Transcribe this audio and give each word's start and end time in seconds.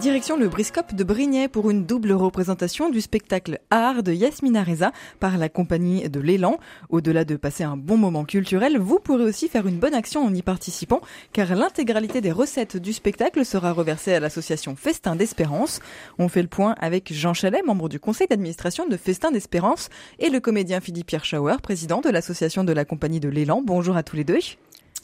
Direction 0.00 0.36
le 0.36 0.48
Briscope 0.48 0.94
de 0.94 1.04
Brignais 1.04 1.48
pour 1.48 1.70
une 1.70 1.86
double 1.86 2.12
représentation 2.12 2.90
du 2.90 3.00
spectacle 3.00 3.60
Art 3.70 4.02
de 4.02 4.12
Yasmina 4.12 4.62
Reza 4.62 4.92
par 5.20 5.38
la 5.38 5.48
compagnie 5.48 6.06
de 6.10 6.20
l'Élan. 6.20 6.58
Au-delà 6.90 7.24
de 7.24 7.34
passer 7.36 7.64
un 7.64 7.78
bon 7.78 7.96
moment 7.96 8.26
culturel, 8.26 8.76
vous 8.76 9.00
pourrez 9.00 9.24
aussi 9.24 9.48
faire 9.48 9.66
une 9.66 9.78
bonne 9.78 9.94
action 9.94 10.22
en 10.22 10.34
y 10.34 10.42
participant 10.42 11.00
car 11.32 11.54
l'intégralité 11.54 12.20
des 12.20 12.30
recettes 12.30 12.76
du 12.76 12.92
spectacle 12.92 13.42
sera 13.46 13.72
reversée 13.72 14.12
à 14.12 14.20
l'association 14.20 14.76
Festin 14.76 15.16
d'Espérance. 15.16 15.80
On 16.18 16.28
fait 16.28 16.42
le 16.42 16.48
point 16.48 16.74
avec 16.78 17.10
Jean 17.14 17.32
Chalet, 17.32 17.64
membre 17.64 17.88
du 17.88 17.98
conseil 17.98 18.26
d'administration 18.26 18.86
de 18.86 18.98
Festin 18.98 19.30
d'Espérance 19.30 19.88
et 20.18 20.28
le 20.28 20.40
comédien 20.40 20.80
Philippe 20.80 21.06
Pierre 21.06 21.24
Schauer, 21.24 21.56
président 21.62 22.02
de 22.02 22.10
l'association 22.10 22.64
de 22.64 22.72
la 22.74 22.84
compagnie 22.84 23.20
de 23.20 23.30
l'Élan. 23.30 23.62
Bonjour 23.64 23.96
à 23.96 24.02
tous 24.02 24.16
les 24.16 24.24
deux. 24.24 24.40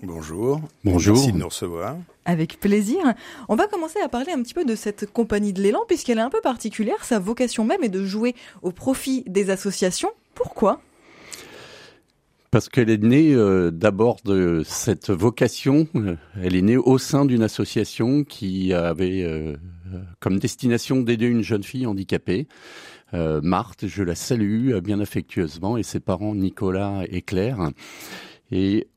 Bonjour. 0.04 0.60
Bonjour. 0.82 1.14
Merci 1.14 1.32
de 1.32 1.38
nous 1.38 1.46
recevoir. 1.46 1.96
Avec 2.24 2.58
plaisir. 2.58 2.98
On 3.48 3.54
va 3.54 3.68
commencer 3.68 4.00
à 4.00 4.08
parler 4.08 4.32
un 4.32 4.42
petit 4.42 4.52
peu 4.52 4.64
de 4.64 4.74
cette 4.74 5.12
compagnie 5.12 5.52
de 5.52 5.62
l'élan 5.62 5.80
puisqu'elle 5.86 6.18
est 6.18 6.22
un 6.22 6.30
peu 6.30 6.40
particulière. 6.40 7.04
Sa 7.04 7.20
vocation 7.20 7.64
même 7.64 7.84
est 7.84 7.88
de 7.88 8.04
jouer 8.04 8.34
au 8.62 8.72
profit 8.72 9.22
des 9.28 9.50
associations. 9.50 10.10
Pourquoi? 10.34 10.80
Parce 12.50 12.68
qu'elle 12.68 12.90
est 12.90 13.02
née 13.02 13.32
euh, 13.32 13.70
d'abord 13.70 14.16
de 14.24 14.62
cette 14.66 15.10
vocation. 15.10 15.86
Euh, 15.94 16.16
elle 16.42 16.56
est 16.56 16.62
née 16.62 16.76
au 16.76 16.98
sein 16.98 17.24
d'une 17.24 17.44
association 17.44 18.24
qui 18.24 18.74
avait 18.74 19.22
euh, 19.22 19.56
comme 20.18 20.40
destination 20.40 21.00
d'aider 21.00 21.26
une 21.26 21.42
jeune 21.42 21.62
fille 21.62 21.86
handicapée. 21.86 22.48
Marthe, 23.14 23.86
je 23.86 24.02
la 24.02 24.14
salue 24.14 24.74
bien 24.78 24.98
affectueusement, 24.98 25.76
et 25.76 25.82
ses 25.82 26.00
parents 26.00 26.34
Nicolas 26.34 27.02
et 27.10 27.20
Claire. 27.20 27.68
Et 28.50 28.88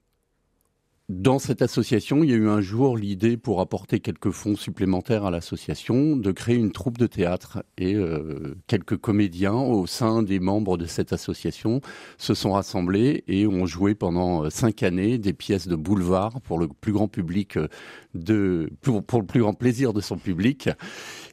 dans 1.07 1.37
cette 1.37 1.61
association, 1.61 2.23
il 2.23 2.31
y 2.31 2.33
a 2.33 2.35
eu 2.35 2.49
un 2.49 2.61
jour 2.61 2.97
l'idée, 2.97 3.37
pour 3.37 3.61
apporter 3.61 3.99
quelques 3.99 4.31
fonds 4.31 4.55
supplémentaires 4.55 5.23
à 5.23 5.29
l'association, 5.29 6.15
de 6.15 6.31
créer 6.31 6.55
une 6.55 6.71
troupe 6.71 6.97
de 6.97 7.05
théâtre. 7.05 7.63
Et 7.77 7.93
euh, 7.93 8.55
quelques 8.65 8.97
comédiens 8.97 9.53
au 9.53 9.85
sein 9.85 10.23
des 10.23 10.39
membres 10.39 10.77
de 10.77 10.87
cette 10.87 11.13
association 11.13 11.81
se 12.17 12.33
sont 12.33 12.53
rassemblés 12.53 13.23
et 13.27 13.45
ont 13.45 13.67
joué 13.67 13.93
pendant 13.93 14.45
euh, 14.45 14.49
cinq 14.49 14.81
années 14.81 15.19
des 15.19 15.33
pièces 15.33 15.67
de 15.67 15.75
boulevard 15.75 16.41
pour 16.41 16.57
le 16.57 16.67
plus 16.67 16.91
grand 16.91 17.07
public, 17.07 17.57
euh, 17.57 17.67
de, 18.15 18.71
pour, 18.81 19.19
le 19.19 19.27
plus 19.27 19.41
grand 19.41 19.53
plaisir 19.53 19.93
de 19.93 20.01
son 20.01 20.17
public. 20.17 20.69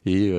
Et 0.05 0.31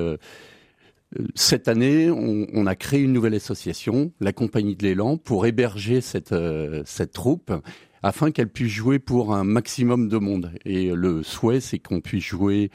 cette 1.33 1.67
année, 1.67 2.11
on, 2.11 2.67
a 2.67 2.75
créé 2.75 3.01
une 3.01 3.13
nouvelle 3.13 3.33
association, 3.33 4.11
la 4.19 4.31
Compagnie 4.31 4.75
de 4.75 4.83
l'Élan, 4.83 5.17
pour 5.17 5.45
héberger 5.45 6.01
cette, 6.01 6.35
cette 6.85 7.13
troupe 7.13 7.51
afin 8.05 8.29
qu'elle 8.29 8.49
puisse 8.49 8.71
jouer 8.71 8.99
pour 8.99 9.33
un 9.33 9.43
maximum 9.43 10.09
de 10.09 10.17
monde. 10.19 10.51
Et 10.63 10.91
le 10.91 11.23
souhait, 11.23 11.59
c'est 11.59 11.79
qu'on 11.79 12.01
puisse 12.01 12.23
jouer 12.23 12.69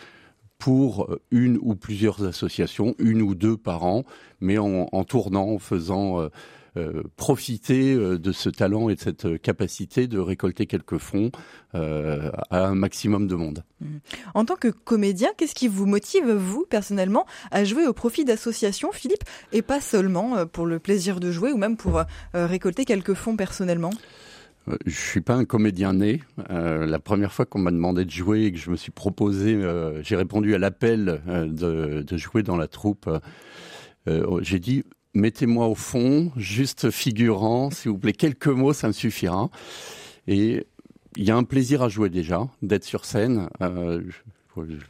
pour 0.59 1.17
une 1.31 1.57
ou 1.63 1.77
plusieurs 1.77 2.25
associations, 2.25 2.97
une 2.99 3.23
ou 3.23 3.37
deux 3.37 3.57
par 3.57 3.85
an, 3.85 4.03
mais 4.41 4.59
en, 4.59 5.05
tournant, 5.05 5.51
en 5.51 5.61
faisant 5.61 6.21
euh, 6.21 6.29
euh, 6.77 7.05
profiter 7.17 7.95
euh, 7.95 8.19
de 8.19 8.33
ce 8.33 8.49
talent 8.49 8.89
et 8.89 8.97
de 8.97 9.01
cette 9.01 9.41
capacité 9.41 10.09
de 10.09 10.19
récolter 10.19 10.67
quelques 10.67 10.99
fonds 10.99 11.31
à 11.75 12.67
un 12.67 12.75
maximum 12.75 13.29
de 13.29 13.37
monde. 13.37 13.63
Mmh. 13.81 13.87
En 14.35 14.45
tant 14.45 14.57
que 14.57 14.67
comédien, 14.67 15.29
qu'est-ce 15.37 15.55
qui 15.55 15.69
vous 15.69 15.87
motive, 15.87 16.29
vous, 16.29 16.67
personnellement, 16.69 17.25
à 17.53 17.63
jouer 17.63 17.87
au 17.87 17.93
profit 17.93 18.25
d'associations, 18.25 18.91
Philippe, 18.91 19.23
et 19.53 19.63
pas 19.63 19.81
seulement 19.81 20.45
pour 20.47 20.67
le 20.67 20.81
plaisir 20.81 21.21
de 21.21 21.31
jouer 21.31 21.53
ou 21.53 21.57
même 21.57 21.77
pour 21.77 22.03
récolter 22.35 22.85
quelques 22.85 23.15
fonds 23.15 23.37
personnellement? 23.37 23.93
euh, 23.93 24.30
je 24.87 24.95
suis 24.95 25.21
pas 25.21 25.35
un 25.35 25.45
comédien 25.45 25.95
né. 25.95 26.23
Euh, 26.51 26.87
la 26.87 26.99
première 26.99 27.33
fois 27.33 27.47
qu'on 27.47 27.59
m'a 27.59 27.71
demandé 27.71 28.05
de 28.05 28.11
jouer 28.11 28.45
et 28.45 28.53
que 28.53 28.59
je 28.59 28.71
me 28.71 28.77
suis 28.77 28.93
proposé, 28.93 29.55
euh, 29.55 30.03
j'ai 30.03 30.17
répondu 30.17 30.55
à 30.55 30.59
l'appel 30.59 31.21
de, 31.27 32.17
jouer 32.17 32.43
dans 32.43 32.57
la 32.57 32.69
troupe. 32.69 33.09
j'ai 34.07 34.59
dit 34.59 34.85
mettez-moi 35.15 35.67
au 35.67 35.75
fond, 35.75 36.31
juste 36.37 36.91
figurant, 36.91 37.71
s'il 37.71 37.91
vous 37.91 37.99
plaît, 37.99 38.13
quelques 38.13 38.49
mots, 38.49 38.73
ça 38.73 38.87
me 38.87 38.93
suffira. 38.93 39.51
Et 40.29 40.67
il 41.17 41.25
y 41.25 41.31
a 41.31 41.37
un 41.37 41.45
plaisir 41.45 41.83
à 41.83 41.89
jouer 41.89 42.11
déjà, 42.11 42.49
d'être 42.63 42.85
sur 42.85 43.05
scène. 43.05 43.49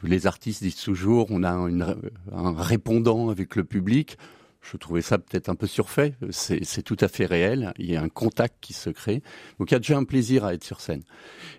les 0.02 0.26
artistes 0.26 0.62
disent 0.62 0.76
toujours, 0.76 1.28
on 1.30 1.42
a 1.42 1.50
un 1.50 2.52
répondant 2.62 3.30
avec 3.30 3.56
le 3.56 3.64
public 3.64 4.18
je 4.60 4.76
trouvais 4.76 5.02
ça 5.02 5.18
peut-être 5.18 5.48
un 5.48 5.54
peu 5.54 5.66
surfait. 5.66 6.14
C'est 6.30 6.82
tout 6.82 6.96
à 7.00 7.08
fait 7.08 7.26
réel. 7.26 7.72
Il 7.78 7.90
y 7.90 7.96
a 7.96 8.02
un 8.02 8.08
contact 8.08 8.56
qui 8.60 8.72
se 8.72 8.90
crée. 8.90 9.22
Donc 9.58 9.70
il 9.70 9.74
y 9.74 9.76
a 9.76 9.78
déjà 9.78 9.96
un 9.96 10.04
plaisir 10.04 10.44
à 10.44 10.54
être 10.54 10.64
sur 10.64 10.80
scène. 10.80 11.02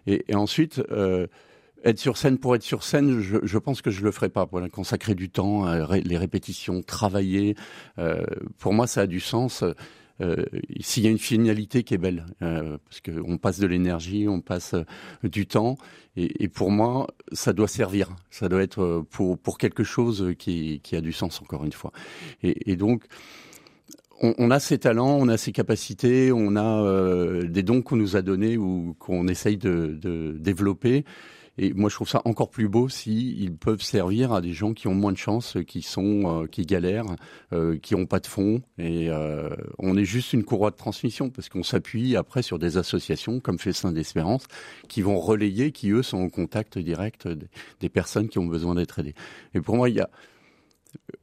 Et, 0.08 0.24
ensuite, 0.36 0.82
euh, 0.92 1.28
être 1.84 2.00
sur 2.00 2.18
scène 2.18 2.38
pour 2.38 2.56
être 2.56 2.64
sur 2.64 2.84
scène, 2.84 3.20
je, 3.20 3.38
je 3.42 3.58
pense 3.58 3.82
que 3.82 3.90
je 3.90 4.04
le 4.04 4.12
ferai 4.12 4.30
pas. 4.30 4.48
Voilà, 4.52 4.70
consacrer 4.70 5.16
du 5.16 5.30
temps, 5.30 5.66
à 5.66 5.98
les 5.98 6.18
répétitions, 6.18 6.84
travailler. 6.84 7.56
Euh, 7.98 8.24
pour 8.60 8.74
moi, 8.74 8.88
ça 8.88 9.02
a 9.02 9.08
du 9.08 9.20
sens. 9.20 9.64
Euh, 10.22 10.46
s'il 10.80 11.04
y 11.04 11.08
a 11.08 11.10
une 11.10 11.18
finalité 11.18 11.84
qui 11.84 11.94
est 11.94 11.98
belle, 11.98 12.26
euh, 12.42 12.78
parce 12.86 13.02
qu'on 13.02 13.38
passe 13.38 13.60
de 13.60 13.68
l'énergie, 13.68 14.28
on 14.28 14.42
passe 14.42 14.74
euh, 14.74 14.84
du 15.28 15.48
temps, 15.48 15.78
et, 16.18 16.50
pour 16.50 16.72
moi, 16.72 17.08
ça 17.32 17.54
doit 17.54 17.70
servir, 17.70 18.10
ça 18.30 18.50
doit 18.50 18.62
être 18.62 19.06
pour, 19.12 19.38
pour 19.38 19.58
quelque 19.58 19.84
chose 19.84 20.34
qui, 20.38 20.82
a 20.92 21.00
du 21.00 21.14
sens, 21.14 21.42
encore 21.42 21.64
une 21.64 21.72
fois. 21.72 21.94
Et, 22.44 22.76
donc, 22.76 23.06
on, 24.20 24.52
a 24.52 24.60
ces 24.60 24.78
talents, 24.78 25.18
on 25.18 25.30
a 25.30 25.38
ces 25.38 25.54
capacités, 25.54 26.34
on 26.34 26.58
a 26.58 27.44
des 27.46 27.64
dons 27.64 27.82
qu'on 27.82 27.96
nous 27.96 28.18
a 28.18 28.22
donnés 28.22 28.58
ou 28.58 28.94
qu'on 29.00 29.30
essaye 29.30 29.56
de 29.56 30.36
développer. 30.38 31.06
Et 31.64 31.74
moi, 31.74 31.92
je 31.92 31.96
trouve 31.96 32.10
ça 32.10 32.24
encore 32.26 32.50
plus 32.50 32.68
beau 32.68 32.90
si 32.90 33.36
ils 33.38 33.56
peuvent 33.56 33.84
servir 33.84 34.34
à 34.34 34.42
des 34.42 34.52
gens 34.52 34.74
qui 34.74 34.88
ont 34.88 34.96
moins 34.96 35.12
de 35.12 35.18
chance, 35.18 35.58
qui 35.68 35.84
sont, 35.84 36.42
euh, 36.42 36.48
qui 36.48 36.66
galèrent, 36.66 37.06
euh, 37.54 37.78
qui 37.78 37.94
n'ont 37.94 38.08
pas 38.08 38.20
de 38.20 38.26
fonds. 38.26 38.64
Et 38.80 39.12
euh, 39.12 39.48
on 39.78 39.96
est 39.96 40.04
juste 40.04 40.34
une 40.34 40.44
courroie 40.44 40.72
de 40.72 40.76
transmission 40.76 41.30
parce 41.30 41.50
qu'on 41.50 41.62
s'appuie 41.62 42.16
après 42.16 42.42
sur 42.42 42.58
des 42.58 42.78
associations 42.78 43.40
comme 43.40 43.60
Festin 43.60 43.92
d'Espérance 43.92 44.48
qui 44.88 45.04
vont 45.04 45.20
relayer, 45.20 45.72
qui 45.72 45.92
eux 45.92 46.02
sont 46.02 46.18
en 46.18 46.30
contact 46.30 46.80
direct 46.80 47.28
des, 47.80 47.90
personnes 47.90 48.28
qui 48.28 48.40
ont 48.40 48.48
besoin 48.48 48.74
d'être 48.74 48.98
aidées. 48.98 49.14
Et 49.54 49.62
pour 49.62 49.76
moi, 49.76 49.88
il 49.88 49.98
y 49.98 50.02
a, 50.02 50.10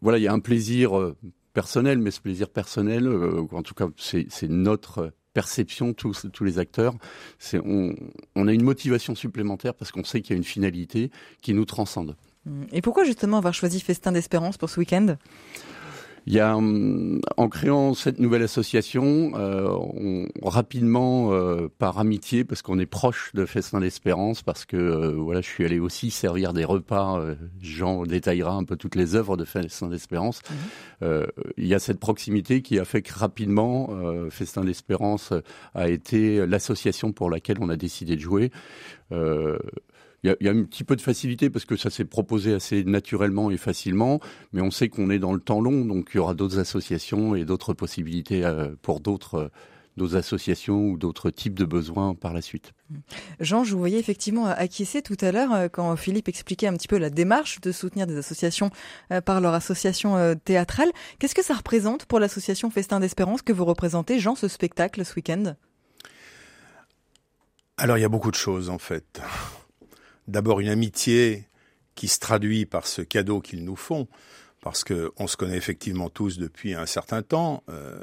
voilà, 0.00 0.18
il 0.18 0.22
y 0.22 0.28
a 0.28 0.32
un 0.32 0.38
plaisir 0.38 1.14
personnel, 1.52 1.98
mais 1.98 2.12
ce 2.12 2.20
plaisir 2.20 2.48
personnel, 2.48 3.08
en 3.50 3.62
tout 3.64 3.74
cas, 3.74 3.88
c'est 3.96 4.48
notre 4.48 5.12
perception, 5.38 5.92
tous, 5.92 6.26
tous 6.32 6.42
les 6.42 6.58
acteurs, 6.58 6.94
c'est 7.38 7.60
on, 7.64 7.94
on 8.34 8.48
a 8.48 8.52
une 8.52 8.64
motivation 8.64 9.14
supplémentaire 9.14 9.72
parce 9.72 9.92
qu'on 9.92 10.02
sait 10.02 10.20
qu'il 10.20 10.32
y 10.32 10.34
a 10.34 10.36
une 10.36 10.50
finalité 10.56 11.12
qui 11.42 11.54
nous 11.54 11.64
transcende. 11.64 12.16
Et 12.72 12.82
pourquoi 12.82 13.04
justement 13.04 13.36
avoir 13.38 13.54
choisi 13.54 13.78
Festin 13.78 14.10
d'Espérance 14.10 14.56
pour 14.56 14.68
ce 14.68 14.80
week-end? 14.80 15.14
Il 16.28 16.34
y 16.34 16.40
a, 16.40 16.54
hum, 16.54 17.22
en 17.38 17.48
créant 17.48 17.94
cette 17.94 18.18
nouvelle 18.18 18.42
association, 18.42 19.32
euh, 19.36 19.66
on, 19.70 20.26
rapidement, 20.46 21.32
euh, 21.32 21.68
par 21.78 21.98
amitié, 21.98 22.44
parce 22.44 22.60
qu'on 22.60 22.78
est 22.78 22.84
proche 22.84 23.30
de 23.32 23.46
Festin 23.46 23.80
d'Espérance, 23.80 24.42
parce 24.42 24.66
que 24.66 24.76
euh, 24.76 25.14
voilà, 25.16 25.40
je 25.40 25.46
suis 25.46 25.64
allé 25.64 25.78
aussi 25.78 26.10
servir 26.10 26.52
des 26.52 26.66
repas. 26.66 27.18
Jean 27.62 28.04
détaillera 28.04 28.52
un 28.52 28.64
peu 28.64 28.76
toutes 28.76 28.94
les 28.94 29.14
œuvres 29.14 29.38
de 29.38 29.46
Festin 29.46 29.88
d'Espérance. 29.88 30.42
Mhm. 30.50 31.26
il 31.56 31.66
y 31.66 31.74
a 31.74 31.78
cette 31.78 31.98
proximité 31.98 32.60
qui 32.60 32.78
a 32.78 32.84
fait 32.84 33.00
que 33.00 33.14
rapidement, 33.14 33.88
Festin 34.30 34.64
d'Espérance 34.64 35.32
a 35.74 35.88
été 35.88 36.46
l'association 36.46 37.12
pour 37.12 37.30
laquelle 37.30 37.56
on 37.60 37.70
a 37.70 37.76
décidé 37.76 38.16
de 38.16 38.20
jouer. 38.20 38.50
Il 40.24 40.36
y, 40.40 40.48
a, 40.48 40.50
un 40.50 40.64
petit 40.64 40.82
peu 40.82 40.96
de 40.96 41.00
facilité 41.00 41.48
parce 41.48 41.64
que 41.64 41.76
ça 41.76 41.90
s'est 41.90 42.04
proposé 42.04 42.52
assez 42.52 42.82
naturellement 42.82 43.52
et 43.52 43.56
facilement, 43.56 44.18
mais 44.52 44.60
on 44.60 44.72
sait 44.72 44.88
qu'on 44.88 45.10
est 45.10 45.20
dans 45.20 45.32
le 45.32 45.38
temps 45.38 45.60
long, 45.60 45.84
donc 45.84 46.10
il 46.12 46.16
y 46.16 46.20
aura 46.20 46.34
d'autres 46.34 46.58
associations 46.58 47.36
et 47.36 47.44
d'autres 47.44 47.72
possibilités 47.72 48.44
euh, 48.44 48.74
pour 48.82 49.00
d'autres 49.00 49.34
euh, 49.34 49.48
d'autres 49.96 50.16
associations 50.16 50.90
ou 50.90 50.96
d'autres 50.96 51.30
types 51.30 51.58
de 51.58 51.64
besoins 51.64 52.14
par 52.14 52.32
la 52.32 52.40
suite. 52.40 52.72
Jean, 53.40 53.64
je 53.64 53.72
vous 53.72 53.80
voyais 53.80 53.98
effectivement 53.98 54.46
acquiescer 54.46 55.02
tout 55.02 55.16
à 55.20 55.32
l'heure 55.32 55.52
euh, 55.52 55.68
quand 55.68 55.96
Philippe 55.96 56.28
expliquait 56.28 56.68
un 56.68 56.74
petit 56.74 56.86
peu 56.86 56.98
la 56.98 57.10
démarche 57.10 57.60
de 57.60 57.72
soutenir 57.72 58.06
des 58.06 58.16
associations 58.16 58.70
par 59.24 59.40
leur 59.40 59.54
association 59.54 60.36
théâtrale. 60.44 60.90
Qu'est-ce 61.18 61.34
que 61.34 61.44
ça 61.44 61.54
représente 61.54 62.06
pour 62.06 62.20
l'association 62.20 62.70
Festin 62.70 63.00
d'Espérance 63.00 63.42
que 63.42 63.52
vous 63.52 63.64
représentez, 63.64 64.20
Jean, 64.20 64.36
ce 64.36 64.46
spectacle 64.46 65.04
ce 65.04 65.14
week-end? 65.16 65.54
Alors 67.76 67.98
il 67.98 68.02
y 68.02 68.04
a 68.04 68.08
beaucoup 68.08 68.30
de 68.30 68.36
choses 68.36 68.70
en 68.70 68.78
fait 68.78 69.20
d'abord 70.28 70.60
une 70.60 70.68
amitié 70.68 71.48
qui 71.94 72.06
se 72.06 72.20
traduit 72.20 72.64
par 72.64 72.86
ce 72.86 73.02
cadeau 73.02 73.40
qu'ils 73.40 73.64
nous 73.64 73.74
font, 73.74 74.06
parce 74.60 74.84
qu'on 74.84 75.26
se 75.26 75.36
connaît 75.36 75.56
effectivement 75.56 76.10
tous 76.10 76.38
depuis 76.38 76.74
un 76.74 76.86
certain 76.86 77.22
temps, 77.22 77.64
euh, 77.68 78.02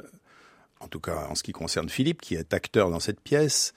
en 0.80 0.88
tout 0.88 1.00
cas 1.00 1.26
en 1.30 1.34
ce 1.34 1.42
qui 1.42 1.52
concerne 1.52 1.88
Philippe, 1.88 2.20
qui 2.20 2.34
est 2.34 2.52
acteur 2.52 2.90
dans 2.90 3.00
cette 3.00 3.20
pièce, 3.20 3.72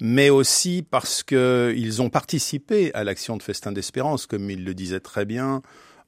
mais 0.00 0.28
aussi 0.30 0.84
parce 0.88 1.22
qu'ils 1.22 2.02
ont 2.02 2.10
participé 2.10 2.92
à 2.94 3.04
l'action 3.04 3.36
de 3.36 3.42
Festin 3.42 3.72
d'Espérance, 3.72 4.26
comme 4.26 4.50
il 4.50 4.64
le 4.64 4.74
disait 4.74 5.00
très 5.00 5.24
bien, 5.24 5.62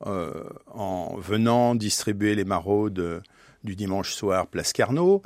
euh, 0.06 0.44
en 0.72 1.16
venant 1.16 1.74
distribuer 1.74 2.34
les 2.34 2.44
maraudes 2.44 3.22
du 3.64 3.76
dimanche 3.76 4.12
soir, 4.12 4.46
place 4.46 4.72
Carnot. 4.72 5.22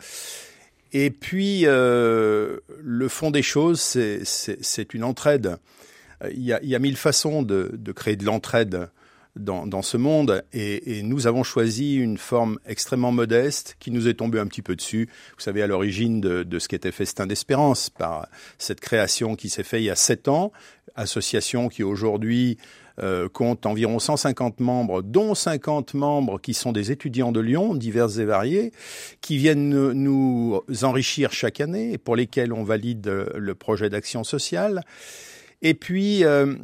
Et 0.92 1.10
puis, 1.10 1.62
euh, 1.64 2.58
le 2.80 3.08
fond 3.08 3.30
des 3.30 3.42
choses, 3.42 3.80
c'est 3.80 4.94
une 4.94 5.04
entraide. 5.04 5.58
Il 6.30 6.42
y, 6.42 6.52
a, 6.52 6.62
il 6.62 6.68
y 6.68 6.74
a 6.74 6.78
mille 6.78 6.96
façons 6.96 7.42
de, 7.42 7.78
créer 7.94 8.16
de 8.16 8.24
l'entraide 8.24 8.88
dans, 9.36 9.82
ce 9.82 9.96
monde 9.96 10.44
et, 10.52 10.98
et, 10.98 11.02
nous 11.02 11.26
avons 11.26 11.42
choisi 11.42 11.96
une 11.96 12.18
forme 12.18 12.58
extrêmement 12.66 13.10
modeste 13.10 13.76
qui 13.80 13.90
nous 13.90 14.06
est 14.06 14.14
tombée 14.14 14.38
un 14.38 14.46
petit 14.46 14.62
peu 14.62 14.76
dessus. 14.76 15.08
Vous 15.36 15.42
savez, 15.42 15.60
à 15.62 15.66
l'origine 15.66 16.20
de, 16.20 16.44
de, 16.44 16.58
ce 16.60 16.68
qu'était 16.68 16.92
Festin 16.92 17.26
d'Espérance, 17.26 17.90
par 17.90 18.28
cette 18.58 18.80
création 18.80 19.34
qui 19.34 19.48
s'est 19.48 19.64
faite 19.64 19.80
il 19.80 19.86
y 19.86 19.90
a 19.90 19.96
sept 19.96 20.28
ans, 20.28 20.52
association 20.94 21.68
qui 21.68 21.82
aujourd'hui 21.82 22.58
euh, 23.02 23.28
compte 23.28 23.66
environ 23.66 23.98
150 23.98 24.60
membres, 24.60 25.02
dont 25.02 25.34
50 25.34 25.94
membres 25.94 26.40
qui 26.40 26.54
sont 26.54 26.70
des 26.70 26.92
étudiants 26.92 27.32
de 27.32 27.40
Lyon, 27.40 27.74
divers 27.74 28.20
et 28.20 28.24
variés, 28.24 28.70
qui 29.20 29.36
viennent 29.36 29.90
nous 29.90 30.62
enrichir 30.82 31.32
chaque 31.32 31.60
année 31.60 31.94
et 31.94 31.98
pour 31.98 32.14
lesquels 32.14 32.52
on 32.52 32.62
valide 32.62 33.26
le 33.34 33.54
projet 33.56 33.90
d'action 33.90 34.22
sociale. 34.22 34.82
Et 35.64 35.72
puis, 35.72 36.24
euh, 36.24 36.54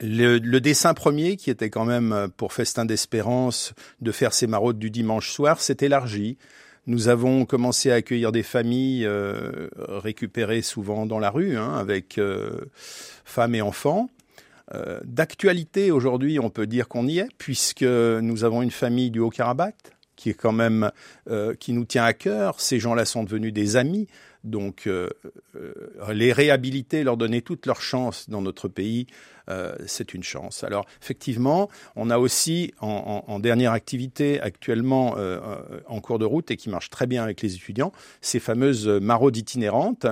le, 0.00 0.58
dessin 0.60 0.92
premier, 0.92 1.36
qui 1.36 1.50
était 1.50 1.70
quand 1.70 1.86
même 1.86 2.28
pour 2.36 2.52
Festin 2.52 2.84
d'Espérance 2.84 3.72
de 4.02 4.12
faire 4.12 4.34
ses 4.34 4.46
maraudes 4.46 4.78
du 4.78 4.90
dimanche 4.90 5.30
soir, 5.32 5.60
s'est 5.60 5.78
élargi. 5.80 6.36
Nous 6.86 7.08
avons 7.08 7.46
commencé 7.46 7.90
à 7.90 7.94
accueillir 7.94 8.32
des 8.32 8.42
familles 8.42 9.06
euh, 9.06 9.68
récupérées 9.78 10.62
souvent 10.62 11.06
dans 11.06 11.18
la 11.18 11.30
rue, 11.30 11.56
hein, 11.56 11.74
avec 11.74 12.18
euh, 12.18 12.60
femmes 13.24 13.54
et 13.54 13.62
enfants. 13.62 14.10
Euh, 14.74 15.00
D'actualité 15.04 15.90
aujourd'hui, 15.90 16.38
on 16.38 16.50
peut 16.50 16.66
dire 16.66 16.88
qu'on 16.88 17.08
y 17.08 17.18
est, 17.18 17.28
puisque 17.38 17.82
nous 17.82 18.44
avons 18.44 18.60
une 18.60 18.70
famille 18.70 19.10
du 19.10 19.20
Haut-Karabakh 19.20 19.96
qui 20.16 20.30
est 20.30 20.34
quand 20.34 20.52
même 20.52 20.90
euh, 21.30 21.54
qui 21.54 21.72
nous 21.72 21.84
tient 21.84 22.04
à 22.04 22.14
cœur. 22.14 22.60
Ces 22.60 22.80
gens-là 22.80 23.04
sont 23.04 23.22
devenus 23.22 23.52
des 23.52 23.76
amis, 23.76 24.08
donc 24.46 24.86
euh, 24.86 25.10
euh 25.56 25.72
les 26.12 26.32
réhabiliter, 26.32 27.04
leur 27.04 27.16
donner 27.16 27.42
toute 27.42 27.66
leur 27.66 27.82
chance 27.82 28.30
dans 28.30 28.40
notre 28.40 28.68
pays, 28.68 29.06
euh, 29.48 29.74
c'est 29.86 30.14
une 30.14 30.22
chance. 30.22 30.64
Alors 30.64 30.86
effectivement, 31.02 31.68
on 31.94 32.10
a 32.10 32.18
aussi 32.18 32.72
en, 32.80 33.38
dernière 33.40 33.72
activité 33.72 34.40
actuellement 34.40 35.16
en 35.86 36.00
cours 36.00 36.18
de 36.18 36.24
route 36.24 36.50
et 36.50 36.56
qui 36.56 36.70
marche 36.70 36.90
très 36.90 37.06
bien 37.06 37.22
avec 37.22 37.42
les 37.42 37.54
étudiants, 37.54 37.92
ces 38.20 38.40
fameuses 38.40 38.88
maraudes 38.88 39.36
itinérantes 39.36 40.06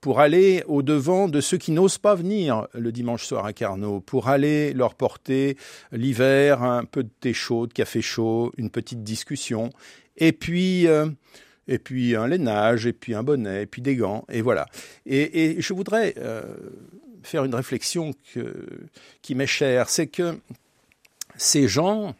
pour 0.00 0.20
aller 0.20 0.62
au 0.66 0.82
devant 0.82 1.28
de 1.28 1.40
ceux 1.40 1.56
qui 1.56 1.72
n'osent 1.72 1.96
pas 1.96 2.14
venir 2.14 2.66
le 2.74 2.92
dimanche 2.92 3.24
soir 3.24 3.46
à 3.46 3.54
Carnot, 3.54 4.00
pour 4.00 4.28
aller 4.28 4.74
leur 4.74 4.94
porter 4.94 5.56
l'hiver 5.92 6.62
un 6.62 6.84
peu 6.84 7.04
de 7.04 7.10
thé 7.20 7.32
chaud, 7.32 7.66
de 7.66 7.72
café 7.72 8.02
chaud, 8.02 8.52
une 8.58 8.68
petite 8.68 9.02
discussion, 9.02 9.70
et 10.18 10.32
puis 10.32 10.86
et 11.68 11.78
puis 11.78 12.14
un 12.14 12.26
lainage, 12.26 12.86
et 12.86 12.92
puis 12.92 13.14
un 13.14 13.22
bonnet, 13.22 13.62
et 13.62 13.66
puis 13.66 13.82
des 13.82 13.96
gants, 13.96 14.24
et 14.28 14.42
voilà. 14.42 14.66
Et, 15.06 15.56
je 15.60 15.72
voudrais 15.72 16.14
euh, 16.18 16.42
faire 17.22 17.44
une 17.44 17.54
réflexion 17.54 18.12
qui 19.22 19.34
m'est 19.34 19.46
chère, 19.46 19.88
c'est 19.88 20.06
que 20.06 20.38
ces 21.36 21.68
gens 21.68 22.14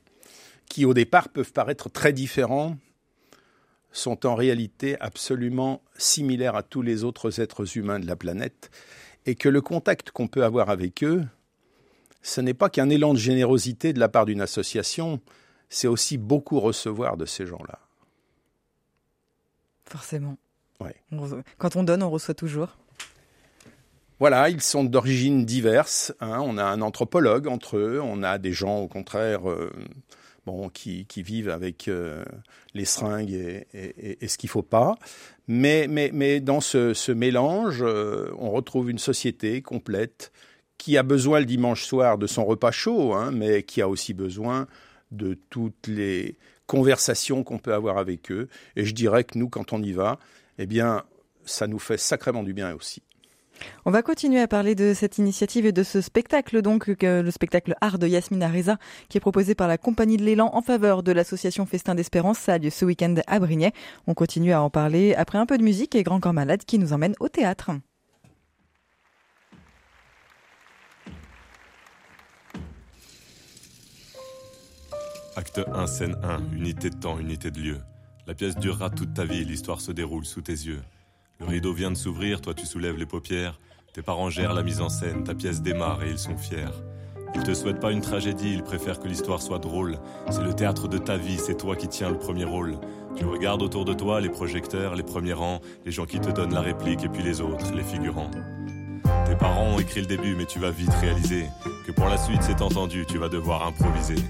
qui 0.68 0.84
au 0.84 0.94
départ 0.94 1.28
peuvent 1.28 1.52
paraître 1.52 1.88
très 1.88 2.12
différents 2.12 2.76
sont 3.92 4.26
en 4.26 4.34
réalité 4.34 4.96
absolument 5.00 5.82
similaires 5.96 6.56
à 6.56 6.62
tous 6.62 6.82
les 6.82 7.04
autres 7.04 7.40
êtres 7.40 7.76
humains 7.76 8.00
de 8.00 8.06
la 8.06 8.16
planète 8.16 8.70
et 9.26 9.36
que 9.36 9.48
le 9.48 9.60
contact 9.60 10.10
qu'on 10.10 10.26
peut 10.26 10.44
avoir 10.44 10.68
avec 10.68 11.04
eux, 11.04 11.24
ce 12.22 12.40
n'est 12.40 12.54
pas 12.54 12.70
qu'un 12.70 12.90
élan 12.90 13.14
de 13.14 13.18
générosité 13.18 13.92
de 13.92 14.00
la 14.00 14.08
part 14.08 14.26
d'une 14.26 14.40
association, 14.40 15.20
c'est 15.68 15.86
aussi 15.86 16.18
beaucoup 16.18 16.60
recevoir 16.60 17.16
de 17.16 17.24
ces 17.24 17.46
gens-là. 17.46 17.83
Forcément. 19.86 20.36
Ouais. 20.80 20.94
Quand 21.58 21.76
on 21.76 21.82
donne, 21.82 22.02
on 22.02 22.10
reçoit 22.10 22.34
toujours. 22.34 22.76
Voilà, 24.20 24.48
ils 24.48 24.62
sont 24.62 24.84
d'origines 24.84 25.44
diverses. 25.44 26.14
Hein. 26.20 26.40
On 26.42 26.56
a 26.56 26.64
un 26.64 26.80
anthropologue 26.80 27.46
entre 27.46 27.76
eux, 27.76 28.00
on 28.02 28.22
a 28.22 28.38
des 28.38 28.52
gens 28.52 28.78
au 28.78 28.88
contraire 28.88 29.50
euh, 29.50 29.70
bon, 30.46 30.68
qui, 30.68 31.04
qui 31.06 31.22
vivent 31.22 31.50
avec 31.50 31.88
euh, 31.88 32.24
les 32.74 32.84
seringues 32.84 33.32
et, 33.32 33.66
et, 33.74 34.24
et 34.24 34.28
ce 34.28 34.38
qu'il 34.38 34.48
faut 34.48 34.62
pas. 34.62 34.96
Mais, 35.46 35.86
mais, 35.88 36.10
mais 36.12 36.40
dans 36.40 36.60
ce, 36.60 36.94
ce 36.94 37.12
mélange, 37.12 37.82
euh, 37.82 38.30
on 38.38 38.50
retrouve 38.50 38.90
une 38.90 38.98
société 38.98 39.62
complète 39.62 40.32
qui 40.78 40.96
a 40.96 41.02
besoin 41.02 41.40
le 41.40 41.46
dimanche 41.46 41.84
soir 41.84 42.16
de 42.16 42.26
son 42.26 42.44
repas 42.44 42.70
chaud, 42.70 43.14
hein, 43.14 43.30
mais 43.32 43.62
qui 43.62 43.82
a 43.82 43.88
aussi 43.88 44.14
besoin 44.14 44.66
de 45.10 45.38
toutes 45.50 45.86
les 45.86 46.36
conversations 46.66 47.44
qu'on 47.44 47.58
peut 47.58 47.74
avoir 47.74 47.98
avec 47.98 48.30
eux. 48.30 48.48
Et 48.76 48.84
je 48.84 48.94
dirais 48.94 49.24
que 49.24 49.38
nous, 49.38 49.48
quand 49.48 49.72
on 49.72 49.82
y 49.82 49.92
va, 49.92 50.18
eh 50.58 50.66
bien, 50.66 51.04
ça 51.44 51.66
nous 51.66 51.78
fait 51.78 51.98
sacrément 51.98 52.42
du 52.42 52.54
bien 52.54 52.74
aussi. 52.74 53.02
On 53.84 53.90
va 53.90 54.02
continuer 54.02 54.40
à 54.40 54.48
parler 54.48 54.74
de 54.74 54.94
cette 54.94 55.18
initiative 55.18 55.64
et 55.64 55.72
de 55.72 55.82
ce 55.82 56.00
spectacle, 56.00 56.60
donc 56.60 56.88
le 56.88 57.30
spectacle 57.30 57.76
Art 57.80 57.98
de 57.98 58.08
Yasmina 58.08 58.48
Reza, 58.48 58.78
qui 59.08 59.18
est 59.18 59.20
proposé 59.20 59.54
par 59.54 59.68
la 59.68 59.78
Compagnie 59.78 60.16
de 60.16 60.24
l'Élan 60.24 60.50
en 60.54 60.62
faveur 60.62 61.02
de 61.02 61.12
l'association 61.12 61.64
Festin 61.64 61.94
d'Espérance. 61.94 62.38
Ça 62.38 62.54
a 62.54 62.58
lieu 62.58 62.70
ce 62.70 62.84
week-end 62.84 63.14
à 63.26 63.38
Brignais. 63.38 63.72
On 64.06 64.14
continue 64.14 64.52
à 64.52 64.62
en 64.62 64.70
parler 64.70 65.14
après 65.14 65.38
un 65.38 65.46
peu 65.46 65.56
de 65.56 65.62
musique 65.62 65.94
et 65.94 66.02
Grand 66.02 66.18
Corps 66.18 66.32
Malade 66.32 66.64
qui 66.64 66.78
nous 66.78 66.92
emmène 66.92 67.14
au 67.20 67.28
théâtre. 67.28 67.70
Acte 75.36 75.62
1, 75.72 75.86
scène 75.88 76.16
1, 76.22 76.56
unité 76.56 76.90
de 76.90 76.94
temps, 76.94 77.18
unité 77.18 77.50
de 77.50 77.58
lieu. 77.58 77.78
La 78.28 78.34
pièce 78.34 78.54
durera 78.56 78.88
toute 78.88 79.14
ta 79.14 79.24
vie, 79.24 79.44
l'histoire 79.44 79.80
se 79.80 79.90
déroule 79.90 80.24
sous 80.24 80.42
tes 80.42 80.52
yeux. 80.52 80.80
Le 81.40 81.46
rideau 81.46 81.72
vient 81.72 81.90
de 81.90 81.96
s'ouvrir, 81.96 82.40
toi 82.40 82.54
tu 82.54 82.66
soulèves 82.66 82.96
les 82.96 83.06
paupières. 83.06 83.58
Tes 83.92 84.02
parents 84.02 84.30
gèrent 84.30 84.54
la 84.54 84.62
mise 84.62 84.80
en 84.80 84.88
scène, 84.88 85.24
ta 85.24 85.34
pièce 85.34 85.60
démarre 85.60 86.04
et 86.04 86.10
ils 86.10 86.20
sont 86.20 86.36
fiers. 86.36 86.70
Ils 87.34 87.42
te 87.42 87.52
souhaitent 87.52 87.80
pas 87.80 87.90
une 87.90 88.00
tragédie, 88.00 88.52
ils 88.52 88.62
préfèrent 88.62 89.00
que 89.00 89.08
l'histoire 89.08 89.42
soit 89.42 89.58
drôle. 89.58 89.98
C'est 90.30 90.44
le 90.44 90.54
théâtre 90.54 90.86
de 90.86 90.98
ta 90.98 91.16
vie, 91.16 91.38
c'est 91.38 91.56
toi 91.56 91.74
qui 91.74 91.88
tiens 91.88 92.10
le 92.10 92.18
premier 92.18 92.44
rôle. 92.44 92.78
Tu 93.16 93.24
regardes 93.24 93.62
autour 93.62 93.84
de 93.84 93.92
toi 93.92 94.20
les 94.20 94.30
projecteurs, 94.30 94.94
les 94.94 95.02
premiers 95.02 95.32
rangs, 95.32 95.60
les 95.84 95.90
gens 95.90 96.06
qui 96.06 96.20
te 96.20 96.30
donnent 96.30 96.54
la 96.54 96.60
réplique 96.60 97.02
et 97.02 97.08
puis 97.08 97.24
les 97.24 97.40
autres, 97.40 97.74
les 97.74 97.82
figurants. 97.82 98.30
Tes 99.26 99.34
parents 99.34 99.74
ont 99.74 99.80
écrit 99.80 100.00
le 100.00 100.06
début, 100.06 100.36
mais 100.36 100.46
tu 100.46 100.60
vas 100.60 100.70
vite 100.70 100.94
réaliser 101.00 101.46
que 101.84 101.90
pour 101.90 102.06
la 102.06 102.18
suite, 102.18 102.42
c'est 102.42 102.62
entendu, 102.62 103.04
tu 103.04 103.18
vas 103.18 103.28
devoir 103.28 103.66
improviser. 103.66 104.22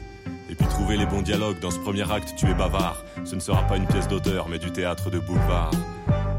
Et 0.50 0.55
puis 0.55 0.67
trouver 0.67 0.96
les 0.96 1.06
bons 1.06 1.23
dialogues 1.23 1.58
dans 1.61 1.70
ce 1.70 1.79
premier 1.79 2.11
acte, 2.11 2.35
tu 2.37 2.46
es 2.46 2.55
bavard. 2.55 3.02
Ce 3.25 3.35
ne 3.35 3.41
sera 3.41 3.62
pas 3.67 3.76
une 3.76 3.87
pièce 3.87 4.08
d'auteur, 4.08 4.48
mais 4.48 4.58
du 4.58 4.70
théâtre 4.70 5.10
de 5.10 5.19
boulevard. 5.19 5.70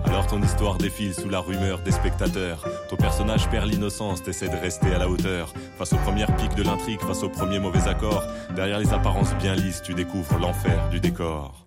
Alors 0.05 0.27
ton 0.27 0.41
histoire 0.41 0.77
défile 0.77 1.13
sous 1.13 1.29
la 1.29 1.39
rumeur 1.39 1.79
des 1.79 1.91
spectateurs. 1.91 2.63
Ton 2.89 2.95
personnage 2.95 3.49
perd 3.49 3.69
l'innocence, 3.69 4.23
t'essaies 4.23 4.47
de 4.47 4.55
rester 4.55 4.93
à 4.93 4.99
la 4.99 5.09
hauteur. 5.09 5.53
Face 5.77 5.93
aux 5.93 5.97
premières 5.97 6.33
piques 6.35 6.55
de 6.55 6.63
l'intrigue, 6.63 7.01
face 7.01 7.23
aux 7.23 7.29
premiers 7.29 7.59
mauvais 7.59 7.87
accords. 7.87 8.23
Derrière 8.55 8.79
les 8.79 8.93
apparences 8.93 9.33
bien 9.35 9.55
lisses, 9.55 9.81
tu 9.81 9.93
découvres 9.93 10.37
l'enfer 10.39 10.89
du 10.89 10.99
décor. 10.99 11.65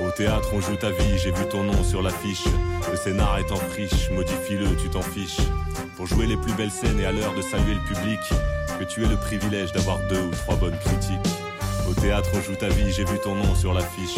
Au 0.00 0.10
théâtre, 0.10 0.50
on 0.52 0.60
joue 0.60 0.76
ta 0.76 0.90
vie, 0.90 1.18
j'ai 1.18 1.32
vu 1.32 1.44
ton 1.50 1.64
nom 1.64 1.82
sur 1.82 2.02
l'affiche. 2.02 2.44
Le 2.88 2.96
scénar 2.96 3.38
est 3.38 3.50
en 3.50 3.56
friche, 3.56 4.10
modifie-le, 4.12 4.76
tu 4.76 4.88
t'en 4.88 5.02
fiches. 5.02 5.40
Pour 5.98 6.06
jouer 6.06 6.26
les 6.26 6.36
plus 6.36 6.52
belles 6.52 6.70
scènes 6.70 7.00
et 7.00 7.06
à 7.06 7.10
l'heure 7.10 7.34
de 7.34 7.42
saluer 7.42 7.74
le 7.74 7.80
public, 7.80 8.20
que 8.78 8.84
tu 8.84 9.02
aies 9.02 9.08
le 9.08 9.16
privilège 9.16 9.72
d'avoir 9.72 9.98
deux 10.08 10.22
ou 10.22 10.30
trois 10.30 10.54
bonnes 10.54 10.78
critiques. 10.78 11.18
Au 11.90 11.92
théâtre, 11.92 12.30
on 12.34 12.40
joue 12.40 12.54
ta 12.54 12.68
vie, 12.68 12.92
j'ai 12.92 13.04
vu 13.04 13.18
ton 13.18 13.34
nom 13.34 13.52
sur 13.56 13.74
l'affiche. 13.74 14.14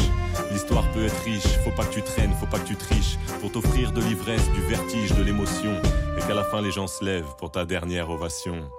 L'histoire 0.52 0.86
peut 0.92 1.06
être 1.06 1.22
riche, 1.24 1.46
faut 1.64 1.70
pas 1.70 1.86
que 1.86 1.94
tu 1.94 2.02
traînes, 2.02 2.34
faut 2.38 2.44
pas 2.44 2.58
que 2.58 2.66
tu 2.66 2.76
triches. 2.76 3.16
Pour 3.40 3.50
t'offrir 3.50 3.92
de 3.92 4.02
l'ivresse, 4.02 4.46
du 4.50 4.60
vertige, 4.60 5.14
de 5.14 5.22
l'émotion. 5.22 5.74
Et 6.18 6.20
qu'à 6.20 6.34
la 6.34 6.44
fin, 6.44 6.60
les 6.60 6.70
gens 6.70 6.86
se 6.86 7.02
lèvent 7.02 7.34
pour 7.38 7.50
ta 7.50 7.64
dernière 7.64 8.10
ovation. 8.10 8.70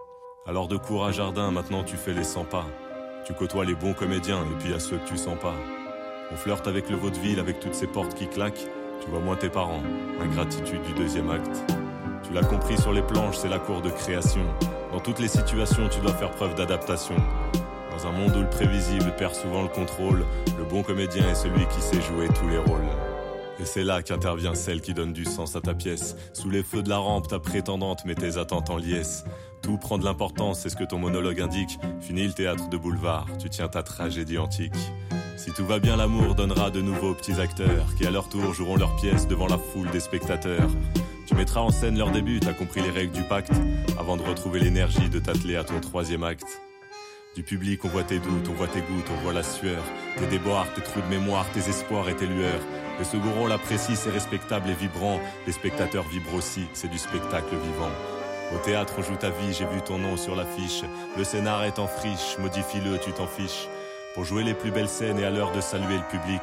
Alors 0.46 0.68
de 0.68 0.78
cours 0.78 1.04
à 1.04 1.12
jardin, 1.12 1.50
maintenant 1.50 1.84
tu 1.84 1.96
fais 1.96 2.14
les 2.14 2.24
100 2.24 2.44
pas. 2.44 2.68
Tu 3.26 3.34
côtoies 3.34 3.66
les 3.66 3.74
bons 3.74 3.94
comédiens 3.94 4.44
et 4.44 4.64
puis 4.64 4.76
à 4.76 4.80
ceux 4.80 4.98
que 4.98 5.08
tu 5.08 5.18
sens 5.18 5.40
pas. 5.42 5.56
On 6.32 6.36
flirte 6.36 6.68
avec 6.68 6.88
le 6.88 6.98
vaudeville, 6.98 7.40
avec 7.40 7.60
toutes 7.60 7.74
ces 7.74 7.88
portes 7.88 8.14
qui 8.14 8.28
claquent. 8.28 8.68
Tu 9.04 9.10
vois 9.10 9.22
moins 9.22 9.38
tes 9.38 9.50
parents, 9.50 9.82
ingratitude 10.22 10.84
du 10.84 10.94
deuxième 10.94 11.32
acte. 11.32 11.64
Tu 12.32 12.36
l'as 12.36 12.48
compris 12.48 12.78
sur 12.78 12.94
les 12.94 13.02
planches, 13.02 13.40
c'est 13.40 13.50
la 13.50 13.60
cour 13.60 13.82
de 13.82 13.90
création. 13.90 14.46
Dans 14.94 15.02
toutes 15.02 15.20
les 15.20 15.28
situations, 15.28 15.90
tu 15.90 16.00
dois 16.00 16.14
faire 16.14 16.32
preuve 16.32 16.56
d'adaptation. 16.56 17.16
Dans 17.92 18.08
un 18.08 18.14
monde 18.14 18.34
où 18.38 18.40
le 18.40 18.50
prévisible 18.50 19.14
perd 19.18 19.36
souvent 19.36 19.64
le 19.64 19.68
contrôle, 19.68 20.24
le 20.58 20.64
bon 20.64 20.82
comédien 20.82 21.30
est 21.30 21.36
celui 21.36 21.66
qui 21.66 21.82
sait 21.82 22.00
jouer 22.00 22.30
tous 22.30 22.48
les 22.48 22.58
rôles. 22.58 22.88
Et 23.60 23.66
c'est 23.66 23.84
là 23.84 24.02
qu'intervient 24.02 24.56
celle 24.56 24.80
qui 24.80 24.94
donne 24.94 25.12
du 25.12 25.26
sens 25.26 25.58
à 25.58 25.62
ta 25.62 25.74
pièce. 25.74 26.16
Sous 26.32 26.50
les 26.50 26.64
feux 26.64 26.82
de 26.82 26.88
la 26.88 27.00
rampe, 27.00 27.28
ta 27.28 27.40
prétendante 27.40 28.06
met 28.06 28.16
tes 28.16 28.38
attentes 28.38 28.70
en 28.70 28.78
liesse. 28.78 29.26
Tout 29.62 29.78
prend 29.78 29.98
de 29.98 30.06
l'importance, 30.06 30.62
c'est 30.62 30.70
ce 30.70 30.78
que 30.78 30.86
ton 30.86 31.00
monologue 31.00 31.42
indique. 31.42 31.80
Fini 32.00 32.26
le 32.26 32.32
théâtre 32.32 32.70
de 32.70 32.78
boulevard, 32.78 33.28
tu 33.40 33.50
tiens 33.50 33.68
ta 33.68 33.84
tragédie 33.84 34.38
antique. 34.38 34.94
Si 35.36 35.52
tout 35.52 35.66
va 35.66 35.80
bien, 35.80 35.98
l'amour 35.98 36.36
donnera 36.36 36.70
de 36.70 36.82
nouveaux 36.82 37.14
petits 37.14 37.42
acteurs 37.42 37.94
qui 37.98 38.08
à 38.08 38.10
leur 38.10 38.30
tour 38.30 38.54
joueront 38.54 38.78
leur 38.78 38.96
pièce 38.96 39.28
devant 39.28 39.48
la 39.48 39.58
foule 39.58 39.90
des 39.90 40.00
spectateurs. 40.00 40.70
Tu 41.26 41.36
mettras 41.36 41.62
en 41.62 41.72
scène 41.72 41.98
leur 41.98 42.12
début, 42.12 42.40
t'as 42.40 42.54
compris 42.54 42.82
les 42.82 42.90
règles 42.90 43.14
du 43.14 43.24
pacte, 43.24 43.52
avant 44.00 44.18
de 44.18 44.24
retrouver 44.24 44.60
l'énergie 44.60 45.10
de 45.10 45.20
t'atteler 45.20 45.56
à 45.56 45.64
ton 45.64 45.80
troisième 45.80 46.24
acte. 46.24 46.62
Du 47.36 47.44
public, 47.44 47.86
on 47.86 47.88
voit 47.88 48.04
tes 48.04 48.20
doutes, 48.20 48.50
on 48.50 48.54
voit 48.54 48.68
tes 48.68 48.82
gouttes, 48.82 49.10
on 49.10 49.24
voit 49.24 49.32
la 49.32 49.44
sueur, 49.44 49.82
tes 50.18 50.26
déboires, 50.28 50.68
tes 50.74 50.82
trous 50.82 51.00
de 51.00 51.08
mémoire, 51.08 51.46
tes 51.54 51.70
espoirs 51.70 52.10
et 52.10 52.16
tes 52.16 52.26
lueurs. 52.26 52.60
Le 53.00 53.06
second 53.06 53.32
rôle 53.40 53.52
apprécie, 53.54 53.96
c'est 53.96 54.10
respectable 54.10 54.70
et 54.70 54.74
vibrant. 54.74 55.20
Les 55.48 55.54
spectateurs 55.54 56.04
vibrent 56.10 56.36
aussi, 56.36 56.66
c'est 56.74 56.92
du 56.92 56.98
spectacle 56.98 57.56
vivant. 57.56 57.92
Au 58.54 58.58
théâtre, 58.58 58.96
on 58.98 59.02
joue 59.02 59.16
ta 59.16 59.30
vie, 59.30 59.54
j'ai 59.54 59.66
vu 59.66 59.82
ton 59.82 59.98
nom 59.98 60.18
sur 60.18 60.36
l'affiche. 60.36 60.84
Le 61.18 61.24
scénar 61.24 61.64
est 61.64 61.80
en 61.80 61.88
friche, 61.88 62.38
modifie-le, 62.40 62.98
tu 63.00 63.14
t'en 63.14 63.28
fiches. 63.28 63.70
Pour 64.14 64.26
jouer 64.26 64.44
les 64.44 64.54
plus 64.54 64.72
belles 64.72 64.90
scènes 64.90 65.20
et 65.20 65.24
à 65.24 65.30
l'heure 65.30 65.54
de 65.54 65.62
saluer 65.62 65.96
le 65.96 66.18
public, 66.18 66.42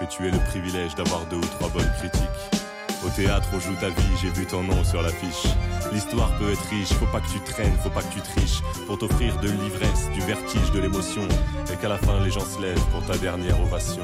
que 0.00 0.04
tu 0.06 0.26
aies 0.26 0.32
le 0.32 0.44
privilège 0.48 0.96
d'avoir 0.96 1.24
deux 1.26 1.36
ou 1.36 1.46
trois 1.46 1.68
bonnes 1.68 1.92
critiques. 1.98 2.63
Au 3.04 3.10
théâtre, 3.10 3.48
on 3.52 3.60
joue 3.60 3.74
ta 3.74 3.90
vie, 3.90 4.16
j'ai 4.22 4.30
vu 4.30 4.46
ton 4.46 4.62
nom 4.62 4.82
sur 4.82 5.02
l'affiche. 5.02 5.52
L'histoire 5.92 6.36
peut 6.38 6.50
être 6.50 6.64
riche, 6.70 6.92
faut 6.94 7.06
pas 7.06 7.20
que 7.20 7.30
tu 7.30 7.38
traînes, 7.40 7.76
faut 7.82 7.90
pas 7.90 8.02
que 8.02 8.12
tu 8.12 8.20
triches, 8.22 8.62
pour 8.86 8.98
t'offrir 8.98 9.38
de 9.40 9.48
l'ivresse, 9.48 10.10
du 10.14 10.20
vertige, 10.20 10.70
de 10.72 10.80
l'émotion, 10.80 11.28
et 11.72 11.76
qu'à 11.76 11.88
la 11.88 11.98
fin 11.98 12.22
les 12.24 12.30
gens 12.30 12.40
se 12.40 12.60
lèvent 12.62 12.86
pour 12.90 13.04
ta 13.04 13.18
dernière 13.18 13.60
ovation. 13.60 14.02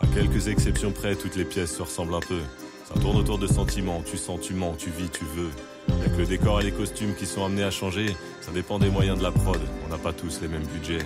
À 0.00 0.06
quelques 0.14 0.46
exceptions 0.46 0.92
près, 0.92 1.16
toutes 1.16 1.34
les 1.34 1.44
pièces 1.44 1.76
se 1.76 1.82
ressemblent 1.82 2.14
un 2.14 2.20
peu. 2.20 2.40
Ça 2.84 2.98
tourne 3.00 3.18
autour 3.18 3.38
de 3.38 3.46
sentiments, 3.46 4.02
tu 4.02 4.16
sens, 4.16 4.40
tu 4.40 4.54
mens, 4.54 4.74
tu 4.78 4.90
vis, 4.90 5.10
tu 5.10 5.24
veux. 5.36 5.50
Que 5.88 6.18
le 6.18 6.26
décor 6.26 6.60
et 6.60 6.64
les 6.64 6.72
costumes 6.72 7.14
qui 7.14 7.26
sont 7.26 7.44
amenés 7.44 7.64
à 7.64 7.70
changer, 7.70 8.16
ça 8.40 8.52
dépend 8.52 8.78
des 8.78 8.88
moyens 8.88 9.18
de 9.18 9.22
la 9.22 9.32
prod, 9.32 9.60
on 9.84 9.88
n'a 9.88 9.98
pas 9.98 10.12
tous 10.12 10.40
les 10.40 10.48
mêmes 10.48 10.66
budgets. 10.66 11.04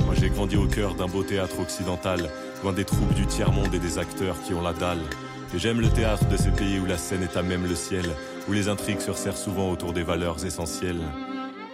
Moi 0.00 0.14
j'ai 0.18 0.28
grandi 0.28 0.56
au 0.56 0.66
cœur 0.66 0.94
d'un 0.94 1.06
beau 1.06 1.22
théâtre 1.22 1.60
occidental, 1.60 2.30
loin 2.62 2.72
des 2.72 2.84
troupes 2.84 3.14
du 3.14 3.26
tiers-monde 3.26 3.74
et 3.74 3.78
des 3.78 3.98
acteurs 3.98 4.36
qui 4.42 4.54
ont 4.54 4.62
la 4.62 4.72
dalle. 4.72 5.02
Et 5.54 5.58
j'aime 5.58 5.80
le 5.80 5.88
théâtre 5.88 6.26
de 6.28 6.36
ces 6.36 6.50
pays 6.50 6.78
où 6.78 6.86
la 6.86 6.98
scène 6.98 7.22
est 7.22 7.36
à 7.36 7.42
même 7.42 7.66
le 7.66 7.74
ciel, 7.74 8.04
où 8.48 8.52
les 8.52 8.68
intrigues 8.68 9.00
se 9.00 9.10
resserrent 9.10 9.36
souvent 9.36 9.70
autour 9.70 9.92
des 9.92 10.02
valeurs 10.02 10.44
essentielles. 10.44 11.02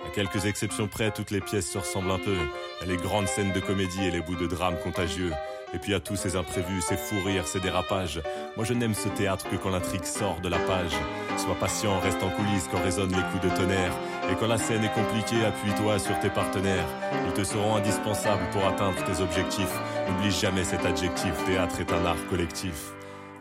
À 0.06 0.10
quelques 0.14 0.44
exceptions 0.44 0.88
près, 0.88 1.10
toutes 1.10 1.30
les 1.30 1.40
pièces 1.40 1.70
se 1.70 1.78
ressemblent 1.78 2.10
un 2.10 2.18
peu. 2.18 2.36
A 2.82 2.86
les 2.86 2.96
grandes 2.96 3.28
scènes 3.28 3.52
de 3.52 3.60
comédie 3.60 4.04
et 4.04 4.10
les 4.10 4.20
bouts 4.20 4.36
de 4.36 4.46
drame 4.46 4.76
contagieux. 4.82 5.32
Et 5.72 5.78
puis 5.78 5.94
à 5.94 6.00
tous 6.00 6.16
ces 6.16 6.36
imprévus, 6.36 6.82
ces 6.82 6.96
fous 6.96 7.22
rires, 7.24 7.46
ces 7.46 7.60
dérapages. 7.60 8.20
Moi 8.56 8.64
je 8.64 8.74
n'aime 8.74 8.94
ce 8.94 9.08
théâtre 9.08 9.48
que 9.48 9.56
quand 9.56 9.70
l'intrigue 9.70 10.04
sort 10.04 10.40
de 10.40 10.48
la 10.48 10.58
page. 10.58 10.96
Sois 11.36 11.54
patient, 11.58 11.98
reste 12.00 12.22
en 12.22 12.30
coulisses 12.30 12.68
quand 12.70 12.82
résonnent 12.82 13.14
les 13.14 13.22
coups 13.30 13.42
de 13.42 13.56
tonnerre. 13.56 13.92
Et 14.30 14.34
quand 14.34 14.46
la 14.46 14.58
scène 14.58 14.84
est 14.84 14.92
compliquée, 14.92 15.44
appuie-toi 15.44 15.98
sur 15.98 16.18
tes 16.20 16.30
partenaires. 16.30 16.86
Ils 17.26 17.32
te 17.32 17.44
seront 17.44 17.76
indispensables 17.76 18.48
pour 18.52 18.64
atteindre 18.66 19.02
tes 19.04 19.22
objectifs. 19.22 19.78
N'oublie 20.08 20.30
jamais 20.30 20.64
cet 20.64 20.84
adjectif, 20.84 21.32
théâtre 21.46 21.80
est 21.80 21.92
un 21.92 22.04
art 22.04 22.26
collectif. 22.28 22.92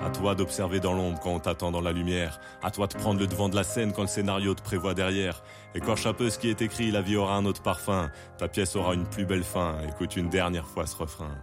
À 0.01 0.09
toi 0.09 0.33
d'observer 0.33 0.79
dans 0.79 0.93
l'ombre 0.93 1.19
quand 1.19 1.31
on 1.31 1.39
t'attend 1.39 1.71
dans 1.71 1.81
la 1.81 1.91
lumière. 1.91 2.39
À 2.63 2.71
toi 2.71 2.87
de 2.87 2.93
prendre 2.93 3.19
le 3.19 3.27
devant 3.27 3.49
de 3.49 3.55
la 3.55 3.63
scène 3.63 3.91
quand 3.91 4.03
le 4.03 4.07
scénario 4.07 4.53
te 4.53 4.61
prévoit 4.61 4.93
derrière. 4.93 5.43
Écorche 5.75 6.05
un 6.05 6.13
peu 6.13 6.29
ce 6.29 6.39
qui 6.39 6.49
est 6.49 6.61
écrit, 6.61 6.89
la 6.89 7.01
vie 7.01 7.17
aura 7.17 7.35
un 7.35 7.45
autre 7.45 7.61
parfum. 7.61 8.09
Ta 8.37 8.47
pièce 8.47 8.77
aura 8.77 8.93
une 8.93 9.05
plus 9.05 9.25
belle 9.25 9.43
fin. 9.43 9.75
Écoute 9.89 10.15
une 10.15 10.29
dernière 10.29 10.67
fois 10.67 10.85
ce 10.85 10.95
refrain. 10.95 11.35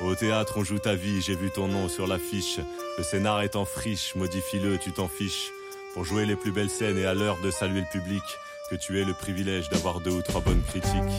Au 0.00 0.14
théâtre, 0.14 0.54
on 0.56 0.64
joue 0.64 0.78
ta 0.78 0.94
vie, 0.94 1.20
j'ai 1.20 1.34
vu 1.34 1.50
ton 1.50 1.66
nom 1.66 1.88
sur 1.88 2.06
l'affiche. 2.06 2.60
Le 2.98 3.02
scénar 3.02 3.42
est 3.42 3.56
en 3.56 3.64
friche, 3.64 4.14
modifie-le, 4.14 4.78
tu 4.78 4.92
t'en 4.92 5.08
fiches. 5.08 5.50
Pour 5.92 6.04
jouer 6.04 6.24
les 6.24 6.36
plus 6.36 6.52
belles 6.52 6.70
scènes 6.70 6.98
et 6.98 7.04
à 7.04 7.14
l'heure 7.14 7.36
de 7.42 7.50
saluer 7.50 7.80
le 7.80 7.86
public, 7.90 8.22
que 8.70 8.76
tu 8.76 9.00
aies 9.00 9.04
le 9.04 9.12
privilège 9.12 9.68
d'avoir 9.70 10.00
deux 10.00 10.12
ou 10.12 10.22
trois 10.22 10.40
bonnes 10.40 10.62
critiques. 10.62 11.18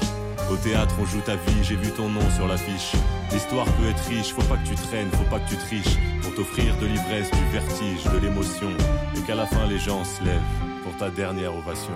Au 0.49 0.55
théâtre, 0.55 0.95
on 0.97 1.05
joue 1.05 1.19
ta 1.19 1.35
vie, 1.35 1.63
j'ai 1.63 1.75
vu 1.75 1.91
ton 1.91 2.07
nom 2.07 2.29
sur 2.37 2.47
l'affiche. 2.47 2.93
L'histoire 3.33 3.65
peut 3.65 3.89
être 3.89 4.03
riche, 4.07 4.33
faut 4.33 4.43
pas 4.43 4.55
que 4.55 4.67
tu 4.67 4.75
traînes, 4.75 5.11
faut 5.11 5.29
pas 5.29 5.39
que 5.39 5.49
tu 5.49 5.57
triches. 5.57 5.97
Pour 6.21 6.33
t'offrir 6.35 6.77
de 6.77 6.85
l'ivresse, 6.85 7.29
du 7.31 7.45
vertige, 7.51 8.03
de 8.05 8.17
l'émotion. 8.17 8.71
Et 9.17 9.21
qu'à 9.27 9.35
la 9.35 9.45
fin 9.45 9.67
les 9.67 9.79
gens 9.79 10.05
se 10.05 10.23
lèvent 10.23 10.39
pour 10.83 10.95
ta 10.95 11.09
dernière 11.09 11.53
ovation. 11.53 11.93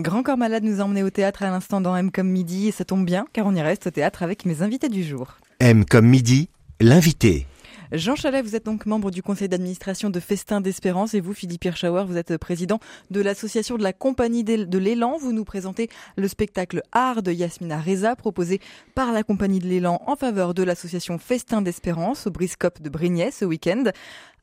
Grand 0.00 0.22
Corps 0.22 0.38
Malade 0.38 0.64
nous 0.64 0.80
a 0.80 0.84
emmenés 0.84 1.02
au 1.02 1.10
théâtre 1.10 1.42
à 1.42 1.50
l'instant 1.50 1.80
dans 1.80 1.94
M 1.94 2.10
comme 2.10 2.28
midi 2.28 2.68
et 2.68 2.72
ça 2.72 2.84
tombe 2.84 3.04
bien 3.04 3.26
car 3.32 3.46
on 3.46 3.54
y 3.54 3.60
reste 3.60 3.86
au 3.86 3.90
théâtre 3.90 4.22
avec 4.22 4.46
mes 4.46 4.62
invités 4.62 4.88
du 4.88 5.02
jour. 5.02 5.36
M 5.58 5.84
comme 5.84 6.06
midi, 6.06 6.48
l'invité. 6.80 7.46
Jean 7.92 8.14
Chalet, 8.14 8.44
vous 8.44 8.54
êtes 8.54 8.64
donc 8.64 8.86
membre 8.86 9.10
du 9.10 9.20
conseil 9.20 9.48
d'administration 9.48 10.10
de 10.10 10.20
Festin 10.20 10.60
d'Espérance 10.60 11.14
et 11.14 11.20
vous, 11.20 11.34
Philippe 11.34 11.64
Hirschauer, 11.64 12.04
vous 12.06 12.16
êtes 12.16 12.36
président 12.36 12.78
de 13.10 13.20
l'association 13.20 13.76
de 13.76 13.82
la 13.82 13.92
compagnie 13.92 14.44
de 14.44 14.78
l'élan. 14.78 15.18
Vous 15.18 15.32
nous 15.32 15.44
présentez 15.44 15.88
le 16.16 16.28
spectacle 16.28 16.82
Art 16.92 17.24
de 17.24 17.32
Yasmina 17.32 17.80
Reza 17.80 18.14
proposé 18.14 18.60
par 18.94 19.10
la 19.10 19.24
compagnie 19.24 19.58
de 19.58 19.66
l'élan 19.66 20.00
en 20.06 20.14
faveur 20.14 20.54
de 20.54 20.62
l'association 20.62 21.18
Festin 21.18 21.62
d'Espérance 21.62 22.28
au 22.28 22.30
Briscope 22.30 22.80
de 22.80 22.88
Brignais 22.88 23.32
ce 23.32 23.44
week-end. 23.44 23.82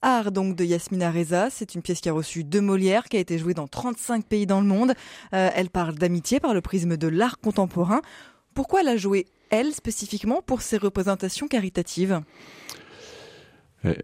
Art 0.01 0.31
donc 0.31 0.55
de 0.55 0.63
Yasmina 0.63 1.11
Reza, 1.11 1.49
c'est 1.49 1.75
une 1.75 1.81
pièce 1.81 2.01
qui 2.01 2.09
a 2.09 2.13
reçu 2.13 2.43
deux 2.43 2.61
Molières, 2.61 3.05
qui 3.05 3.17
a 3.17 3.19
été 3.19 3.37
jouée 3.37 3.53
dans 3.53 3.67
35 3.67 4.25
pays 4.25 4.45
dans 4.45 4.61
le 4.61 4.67
monde. 4.67 4.93
Euh, 5.33 5.49
elle 5.55 5.69
parle 5.69 5.95
d'amitié 5.95 6.39
par 6.39 6.53
le 6.53 6.61
prisme 6.61 6.97
de 6.97 7.07
l'art 7.07 7.39
contemporain. 7.39 8.01
Pourquoi 8.53 8.83
la 8.83 8.97
jouer, 8.97 9.25
elle, 9.49 9.73
spécifiquement, 9.73 10.41
pour 10.41 10.61
ses 10.61 10.77
représentations 10.77 11.47
caritatives? 11.47 12.21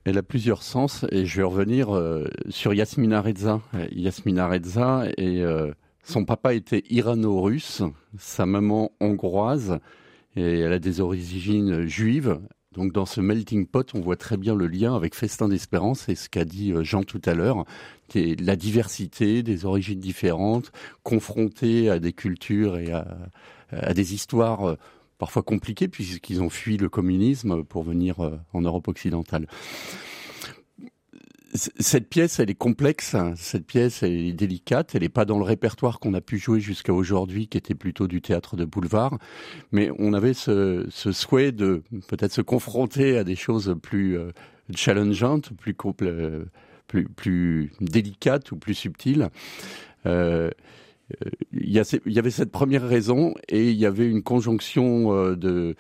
Elle 0.05 0.17
a 0.17 0.23
plusieurs 0.23 0.63
sens 0.63 1.05
et 1.12 1.25
je 1.25 1.38
vais 1.38 1.43
revenir 1.43 1.93
euh, 1.93 2.27
sur 2.50 2.73
Yasmina 2.73 3.21
Reza. 3.21 3.62
Yasmina 3.91 4.47
Reza 4.47 5.05
et 5.17 5.41
euh, 5.41 5.71
son 6.03 6.25
papa 6.25 6.53
était 6.53 6.83
irano-russe, 6.89 7.81
sa 8.17 8.45
maman 8.45 8.91
hongroise 9.00 9.79
et 10.35 10.59
elle 10.59 10.73
a 10.73 10.79
des 10.79 11.01
origines 11.01 11.85
juives. 11.85 12.39
Donc 12.74 12.92
dans 12.92 13.06
ce 13.06 13.22
melting 13.22 13.68
pot, 13.68 13.92
on 13.94 14.01
voit 14.01 14.15
très 14.15 14.38
bien 14.38 14.56
le 14.56 14.68
lien 14.68 14.96
avec 14.96 15.15
Festin 15.15 15.48
d'Espérance 15.48 16.10
et 16.10 16.15
ce 16.15 16.27
qu'a 16.30 16.46
dit 16.46 16.72
euh, 16.72 16.84
Jean 16.84 17.03
tout 17.03 17.22
à 17.25 17.34
l'heure, 17.34 17.65
qui 18.08 18.20
est 18.20 18.42
la 18.42 18.56
diversité 18.56 19.44
des 19.44 19.65
origines 19.65 20.00
différentes, 20.00 20.72
confrontées 21.03 21.89
à 21.89 22.00
des 22.00 22.13
cultures 22.13 22.77
et 22.77 22.92
à, 22.92 23.94
des 23.94 24.13
histoires 24.13 24.77
parfois 25.18 25.42
compliqué 25.42 25.88
puisqu'ils 25.88 26.42
ont 26.42 26.50
fui 26.50 26.77
le 26.77 26.89
communisme 26.89 27.63
pour 27.63 27.84
venir 27.84 28.20
euh, 28.20 28.38
en 28.51 28.62
Europe 28.62 28.88
occidentale. 28.88 29.48
Cette 31.53 32.10
pièce, 32.10 32.39
elle 32.39 32.50
est 32.50 32.55
complexe. 32.55 33.15
Cette 33.36 33.65
pièce, 33.65 34.03
elle 34.03 34.13
est 34.13 34.33
délicate. 34.33 34.95
Elle 34.95 35.01
n'est 35.01 35.10
pas 35.10 35.25
dans 35.25 35.38
le 35.38 35.43
répertoire 35.43 36.00
qu'on 36.00 36.13
a 36.13 36.22
pu 36.22 36.38
jouer 36.38 36.60
jusqu'à 36.60 36.93
aujourd'hui, 36.93 37.48
qui 37.48 37.57
était 37.57 37.75
plutôt 37.75 38.07
du 38.07 38.22
théâtre 38.22 38.55
de 38.55 38.65
boulevard. 38.65 39.19
Mais 39.72 39.91
on 40.00 40.13
avait 40.13 40.33
ce, 40.33 40.88
souhait 40.89 41.51
de 41.51 41.83
peut-être 42.07 42.33
se 42.33 42.41
confronter 42.41 43.17
à 43.17 43.24
des 43.24 43.36
choses 43.36 43.75
plus 43.81 44.17
euh, 44.17 44.31
challengeantes, 44.75 45.51
plus, 45.53 45.75
euh, 46.01 46.45
plus, 46.88 47.05
plus 47.05 47.72
délicates 47.81 48.51
ou 48.51 48.57
plus 48.57 48.74
subtiles. 48.74 49.29
Euh, 50.05 50.50
il 51.51 51.69
y, 51.69 52.19
avait 52.19 52.31
cette 52.31 52.51
première 52.51 52.88
raison 52.88 53.33
et 53.50 53.69
il 53.69 53.77
y 53.77 53.86
avait 53.86 54.07
une 54.07 54.24
conjonction 54.24 55.13
euh, 55.13 55.36
de 55.36 55.75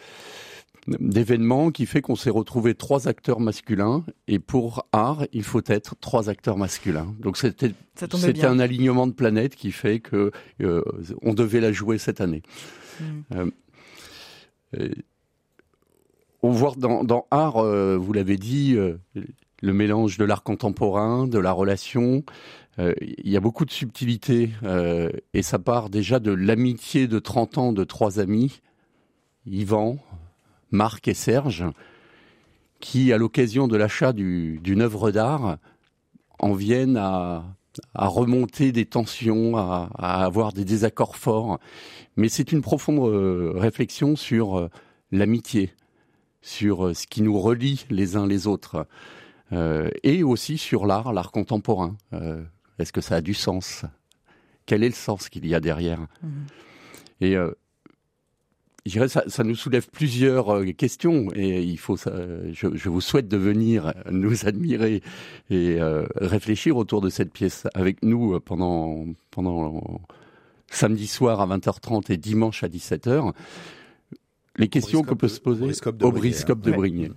d'événements 0.87 1.71
qui 1.71 1.85
fait 1.85 2.01
qu'on 2.01 2.15
s'est 2.15 2.29
retrouvé 2.29 2.75
trois 2.75 3.07
acteurs 3.07 3.39
masculins. 3.39 4.03
Et 4.27 4.39
pour 4.39 4.87
art 4.91 5.25
il 5.31 5.43
faut 5.43 5.61
être 5.65 5.95
trois 5.99 6.29
acteurs 6.29 6.57
masculins. 6.57 7.15
Donc 7.19 7.37
c'était 7.37 7.73
c'était 7.95 8.45
un 8.45 8.59
alignement 8.59 9.07
de 9.07 9.13
planètes 9.13 9.55
qui 9.55 9.71
fait 9.71 9.99
que 9.99 10.31
euh, 10.61 10.83
on 11.21 11.33
devait 11.33 11.61
la 11.61 11.71
jouer 11.71 11.97
cette 11.97 12.21
année. 12.21 12.41
Mm. 12.99 13.49
euh, 14.75 14.89
on 16.41 16.51
voit 16.51 16.73
dans, 16.77 17.03
dans 17.03 17.25
art 17.31 17.63
vous 17.63 18.13
l'avez 18.13 18.37
dit 18.37 18.75
le 19.63 19.73
mélange 19.73 20.17
de 20.17 20.25
l'art 20.25 20.43
contemporain 20.43 21.25
de 21.25 21.39
la 21.39 21.53
relation. 21.53 22.25
Euh, 22.79 22.93
il 23.01 23.29
y 23.29 23.37
a 23.37 23.39
beaucoup 23.39 23.65
de 23.65 23.71
subtilité 23.71 24.49
euh, 24.63 25.09
et 25.33 25.43
ça 25.43 25.59
part 25.59 25.89
déjà 25.89 26.19
de 26.19 26.31
l'amitié 26.31 27.07
de 27.07 27.19
30 27.19 27.57
ans 27.57 27.73
de 27.73 27.83
trois 27.83 28.19
amis, 28.19 28.61
Yvan, 29.45 29.97
Marc 30.73 31.07
et 31.07 31.13
Serge, 31.13 31.63
qui, 32.81 33.13
à 33.13 33.17
l'occasion 33.17 33.69
de 33.69 33.77
l'achat 33.77 34.11
d'une 34.11 34.81
œuvre 34.81 35.11
d'art, 35.11 35.57
en 36.39 36.53
viennent 36.53 36.97
à, 36.97 37.45
remonter 37.95 38.71
des 38.71 38.85
tensions, 38.85 39.55
à, 39.55 39.87
avoir 39.97 40.51
des 40.51 40.65
désaccords 40.65 41.15
forts. 41.15 41.59
Mais 42.17 42.27
c'est 42.27 42.51
une 42.51 42.61
profonde 42.61 43.09
euh, 43.09 43.53
réflexion 43.55 44.15
sur 44.15 44.69
l'amitié, 45.11 45.71
sur 46.41 46.93
ce 46.95 47.07
qui 47.07 47.21
nous 47.21 47.39
relie 47.39 47.85
les 47.89 48.17
uns 48.17 48.27
les 48.27 48.47
autres, 48.47 48.85
et 50.01 50.23
aussi 50.23 50.57
sur 50.57 50.87
l'art, 50.87 51.13
l'art 51.13 51.31
contemporain. 51.31 51.95
Est-ce 52.79 52.91
que 52.91 53.01
ça 53.01 53.17
a 53.17 53.21
du 53.21 53.35
sens? 53.35 53.85
Quel 54.65 54.83
est 54.83 54.89
le 54.89 54.95
sens 54.95 55.29
qu'il 55.29 55.45
y 55.45 55.53
a 55.53 55.59
derrière? 55.59 55.99
Et 57.21 57.37
euh, 57.37 57.51
je 58.85 58.91
dirais 58.91 59.07
ça, 59.07 59.23
ça 59.27 59.43
nous 59.43 59.55
soulève 59.55 59.87
plusieurs 59.89 60.53
euh, 60.53 60.71
questions 60.73 61.29
et 61.35 61.61
il 61.61 61.77
faut, 61.77 61.95
je, 61.95 62.75
je, 62.75 62.89
vous 62.89 63.01
souhaite 63.01 63.29
de 63.29 63.37
venir 63.37 63.93
nous 64.11 64.45
admirer 64.45 65.01
et 65.49 65.79
euh, 65.79 66.05
réfléchir 66.17 66.75
autour 66.75 66.99
de 66.99 67.09
cette 67.09 67.31
pièce 67.31 67.65
avec 67.73 68.03
nous 68.03 68.39
pendant 68.41 69.05
pendant 69.31 70.01
samedi 70.69 71.07
soir 71.07 71.39
à 71.39 71.47
20h30 71.47 72.11
et 72.11 72.17
dimanche 72.17 72.63
à 72.63 72.67
17h. 72.67 73.31
les 74.57 74.67
questions 74.67 75.03
qu'on 75.03 75.15
peut 75.15 75.29
se 75.29 75.39
poser 75.39 75.71
au 76.01 76.11
briscope 76.11 76.61
de 76.61 76.71
Brignais. 76.71 77.11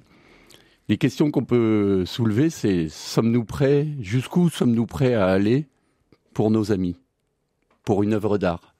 Les 0.88 0.98
questions 0.98 1.32
qu'on 1.32 1.44
peut 1.44 2.04
soulever, 2.06 2.48
c'est 2.48 2.88
sommes-nous 2.88 3.44
prêts, 3.44 3.88
jusqu'où 4.00 4.50
sommes-nous 4.50 4.86
prêts 4.86 5.14
à 5.14 5.26
aller 5.26 5.66
pour 6.32 6.52
nos 6.52 6.70
amis, 6.70 6.94
pour 7.82 8.04
une 8.04 8.12
œuvre 8.12 8.38
d'art? 8.38 8.76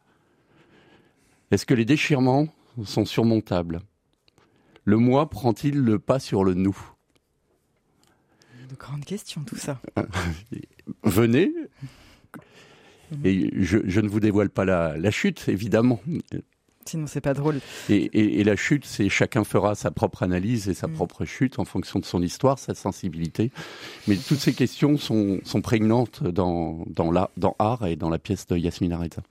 Est-ce 1.51 1.67
que 1.67 1.75
les 1.75 1.85
déchirements 1.85 2.47
sont 2.85 3.05
surmontables 3.05 3.81
Le 4.85 4.97
moi 4.97 5.29
prend-il 5.31 5.79
le 5.79 5.99
pas 5.99 6.19
sur 6.19 6.45
le 6.45 6.55
nous? 6.55 6.77
De 8.69 8.75
grandes 8.75 9.05
questions, 9.05 9.43
tout 9.45 9.57
ça. 9.57 9.81
Venez. 11.05 11.53
Et 13.23 13.51
je, 13.63 14.01
ne 14.01 14.09
vous 14.09 14.21
dévoile 14.21 14.51
pas 14.51 14.65
la 14.65 15.11
chute, 15.11 15.49
évidemment. 15.49 16.01
Sinon, 16.89 17.07
c'est 17.09 17.21
pas 17.21 17.35
drôle. 17.35 17.61
Et, 17.89 18.45
la 18.45 18.55
chute, 18.55 18.85
c'est 18.85 19.09
chacun 19.09 19.43
fera 19.43 19.75
sa 19.75 19.91
propre 19.91 20.23
analyse 20.23 20.69
et 20.69 20.75
sa 20.75 20.87
mm. 20.87 20.93
propre 20.93 21.25
chute 21.25 21.59
en 21.59 21.65
fonction 21.65 21.99
de 21.99 22.05
son 22.05 22.23
histoire, 22.23 22.59
sa 22.59 22.75
sensibilité. 22.75 23.51
Mais 24.07 24.17
toutes 24.17 24.39
ces 24.39 24.53
questions 24.53 24.97
sont, 24.97 25.41
prégnantes 25.63 26.23
dans, 26.23 26.85
dans, 26.87 27.11
la, 27.11 27.31
dans 27.37 27.57
Art 27.59 27.87
et 27.87 27.97
dans 27.97 28.09
la 28.09 28.19
pièce 28.19 28.47
de 28.47 28.57
Yasmine 28.57 28.93
Areta. 28.93 29.23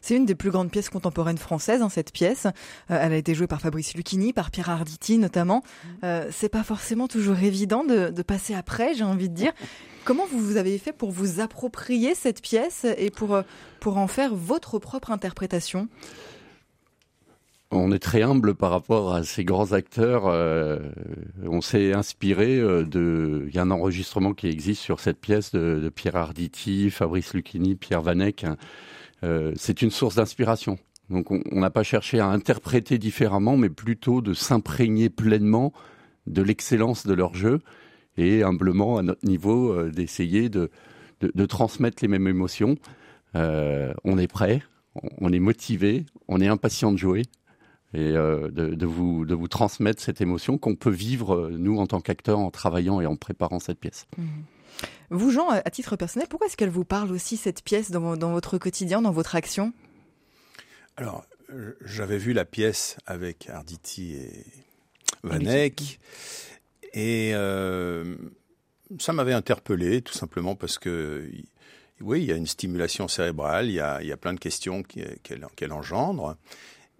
C'est 0.00 0.16
une 0.16 0.26
des 0.26 0.34
plus 0.34 0.50
grandes 0.50 0.70
pièces 0.70 0.90
contemporaines 0.90 1.38
françaises, 1.38 1.82
hein, 1.82 1.88
cette 1.88 2.12
pièce. 2.12 2.46
Euh, 2.46 2.98
elle 3.00 3.12
a 3.12 3.16
été 3.16 3.34
jouée 3.34 3.46
par 3.46 3.60
Fabrice 3.60 3.94
Lucchini, 3.94 4.32
par 4.32 4.50
Pierre 4.50 4.70
Arditi 4.70 5.18
notamment. 5.18 5.62
Mm. 5.62 5.88
Euh, 6.04 6.28
c'est 6.30 6.48
pas 6.48 6.62
forcément 6.62 7.08
toujours 7.08 7.38
évident 7.38 7.84
de, 7.84 8.10
de 8.10 8.22
passer 8.22 8.54
après, 8.54 8.94
j'ai 8.94 9.04
envie 9.04 9.28
de 9.28 9.34
dire. 9.34 9.52
Comment 10.04 10.26
vous, 10.26 10.38
vous 10.38 10.56
avez 10.56 10.78
fait 10.78 10.92
pour 10.92 11.10
vous 11.10 11.40
approprier 11.40 12.14
cette 12.14 12.40
pièce 12.40 12.86
et 12.96 13.10
pour, 13.10 13.34
euh, 13.34 13.42
pour 13.80 13.98
en 13.98 14.06
faire 14.06 14.34
votre 14.34 14.78
propre 14.78 15.10
interprétation? 15.10 15.88
On 17.70 17.92
est 17.92 18.00
très 18.00 18.22
humble 18.22 18.56
par 18.56 18.70
rapport 18.70 19.14
à 19.14 19.22
ces 19.22 19.44
grands 19.44 19.72
acteurs. 19.72 20.26
Euh, 20.26 20.78
on 21.46 21.60
s'est 21.60 21.92
inspiré 21.92 22.58
de. 22.58 23.44
Il 23.46 23.54
y 23.54 23.58
a 23.58 23.62
un 23.62 23.70
enregistrement 23.70 24.32
qui 24.32 24.48
existe 24.48 24.82
sur 24.82 24.98
cette 24.98 25.20
pièce 25.20 25.52
de, 25.52 25.88
Pierre 25.94 26.16
Arditi, 26.16 26.90
Fabrice 26.90 27.32
Lucchini, 27.32 27.76
Pierre 27.76 28.02
Vanek. 28.02 28.44
Euh, 29.22 29.52
c'est 29.56 29.82
une 29.82 29.90
source 29.90 30.16
d'inspiration. 30.16 30.78
Donc 31.08 31.30
on 31.30 31.60
n'a 31.60 31.70
pas 31.70 31.82
cherché 31.82 32.20
à 32.20 32.26
interpréter 32.26 32.98
différemment, 32.98 33.56
mais 33.56 33.68
plutôt 33.68 34.20
de 34.20 34.32
s'imprégner 34.32 35.10
pleinement 35.10 35.72
de 36.26 36.42
l'excellence 36.42 37.06
de 37.06 37.14
leur 37.14 37.34
jeu 37.34 37.60
et 38.16 38.44
humblement 38.44 38.98
à 38.98 39.02
notre 39.02 39.26
niveau 39.26 39.88
d'essayer 39.90 40.48
de, 40.48 40.70
transmettre 41.46 41.98
les 42.02 42.08
mêmes 42.08 42.28
émotions. 42.28 42.76
on 43.34 44.18
est 44.18 44.28
prêt, 44.28 44.62
on 45.20 45.32
est 45.32 45.40
motivé, 45.40 46.06
on 46.28 46.40
est 46.40 46.46
impatient 46.46 46.92
de 46.92 46.98
jouer 46.98 47.22
et 47.92 48.12
euh, 48.16 48.50
de, 48.50 48.86
vous, 48.86 49.48
transmettre 49.48 50.00
cette 50.00 50.20
émotion 50.20 50.58
qu'on 50.58 50.76
peut 50.76 50.90
vivre, 50.90 51.34
euh, 51.34 51.56
nous, 51.58 51.78
en 51.78 51.86
tant 51.86 52.00
qu'acteurs, 52.00 52.38
en 52.38 52.50
travaillant 52.50 53.00
et 53.00 53.06
en 53.06 53.16
préparant 53.16 53.58
cette 53.58 53.80
pièce. 53.80 54.06
Mmh. 54.16 54.22
Vous, 55.10 55.30
Jean, 55.30 55.48
à 55.48 55.70
titre 55.70 55.96
personnel, 55.96 56.28
pourquoi 56.28 56.46
est-ce 56.46 56.56
qu'elle 56.56 56.70
vous 56.70 56.84
parle 56.84 57.10
aussi, 57.12 57.36
cette 57.36 57.62
pièce, 57.62 57.90
dans, 57.90 58.16
dans 58.16 58.32
votre 58.32 58.58
quotidien, 58.58 59.02
dans 59.02 59.10
votre 59.10 59.34
action? 59.34 59.72
Alors, 60.96 61.24
j'avais 61.84 62.18
vu 62.18 62.32
la 62.32 62.44
pièce 62.44 62.96
avec 63.06 63.48
Arditi 63.48 64.14
et 64.14 64.44
Vanek, 65.22 65.98
et 66.92 67.32
euh, 67.34 68.16
ça 68.98 69.12
m'avait 69.12 69.32
interpellé, 69.32 70.02
tout 70.02 70.14
simplement 70.14 70.54
parce 70.54 70.78
que... 70.78 71.30
Oui, 72.02 72.22
il 72.22 72.28
y 72.28 72.32
a 72.32 72.36
une 72.36 72.46
stimulation 72.46 73.08
cérébrale, 73.08 73.66
il 73.66 73.74
y 73.74 73.80
a, 73.80 74.00
il 74.00 74.08
y 74.08 74.12
a 74.12 74.16
plein 74.16 74.32
de 74.32 74.38
questions 74.38 74.82
qu'elle 74.82 75.72
engendre. 75.74 76.38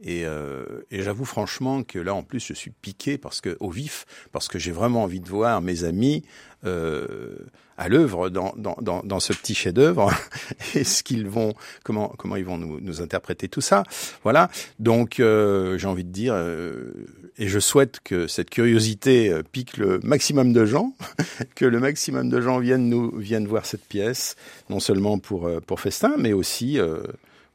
Et, 0.03 0.25
euh, 0.25 0.65
et 0.91 1.03
j'avoue 1.03 1.25
franchement 1.25 1.83
que 1.83 1.99
là, 1.99 2.15
en 2.15 2.23
plus, 2.23 2.41
je 2.41 2.55
suis 2.55 2.71
piqué 2.71 3.19
parce 3.19 3.41
que 3.41 3.57
au 3.61 3.71
vif, 3.71 4.07
parce 4.33 4.49
que 4.49 4.59
j'ai 4.59 4.73
vraiment 4.73 5.03
envie 5.03 5.21
de 5.21 5.29
voir 5.29 5.61
mes 5.61 5.85
amis 5.85 6.25
euh, 6.65 7.37
à 7.81 7.89
l'œuvre 7.89 8.29
dans, 8.29 8.53
dans, 8.59 8.77
dans, 8.83 9.03
dans, 9.03 9.21
ce 9.21 9.33
petit 9.33 9.55
chef-d'œuvre 9.55 10.13
et 10.75 10.85
ce 10.85 11.03
qu'ils 11.03 11.27
vont, 11.27 11.55
comment 11.83 12.09
comment 12.19 12.37
ils 12.37 12.45
vont 12.45 12.59
nous, 12.59 12.79
nous 12.79 13.01
interpréter 13.01 13.49
tout 13.49 13.63
ça. 13.63 13.85
Voilà. 14.23 14.51
Donc, 14.79 15.19
euh, 15.19 15.79
j'ai 15.79 15.87
envie 15.87 16.05
de 16.05 16.13
dire, 16.13 16.35
euh, 16.37 16.93
et 17.39 17.49
je 17.49 17.59
souhaite 17.59 18.01
que 18.05 18.27
cette 18.27 18.51
curiosité 18.51 19.33
euh, 19.33 19.43
pique 19.43 19.79
le 19.79 19.99
maximum 20.03 20.53
de 20.53 20.67
gens, 20.67 20.93
que 21.55 21.65
le 21.65 21.81
maximum 21.81 22.29
de 22.29 22.41
gens 22.43 22.59
viennent 22.59 22.91
nous 22.91 23.17
viennent 23.17 23.47
voir 23.47 23.65
cette 23.65 23.87
pièce, 23.87 24.37
non 24.69 24.79
seulement 24.79 25.19
pour 25.19 25.51
pour 25.67 25.81
festin, 25.81 26.17
mais 26.19 26.35
aussi, 26.35 26.79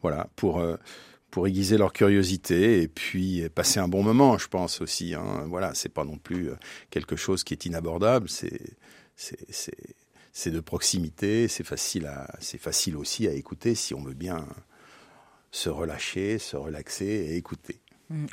voilà, 0.01 0.27
pour 0.35 0.59
pour 1.35 1.47
aiguiser 1.47 1.77
leur 1.77 1.91
curiosité 1.91 2.81
et 2.81 2.87
puis 2.87 3.43
passer 3.49 3.81
un 3.81 3.89
bon 3.89 4.03
moment, 4.03 4.37
je 4.37 4.47
pense 4.47 4.79
aussi. 4.79 5.13
Hein. 5.15 5.43
Voilà, 5.49 5.73
c'est 5.73 5.89
pas 5.89 6.05
non 6.05 6.17
plus 6.17 6.51
euh, 6.51 6.55
quelque 6.91 7.17
chose 7.17 7.43
qui 7.43 7.53
est 7.53 7.65
inabordable. 7.65 8.29
C'est 8.29 8.77
c'est 9.17 10.51
de 10.51 10.59
proximité, 10.61 11.49
c'est 11.49 11.65
facile 11.65 12.05
à 12.05 12.33
c'est 12.39 12.57
facile 12.57 12.95
aussi 12.95 13.27
à 13.27 13.33
écouter 13.33 13.75
si 13.75 13.93
on 13.93 14.01
veut 14.01 14.13
bien 14.13 14.47
se 15.51 15.67
relâcher, 15.67 16.39
se 16.39 16.55
relaxer 16.55 17.03
et 17.03 17.35
écouter. 17.35 17.81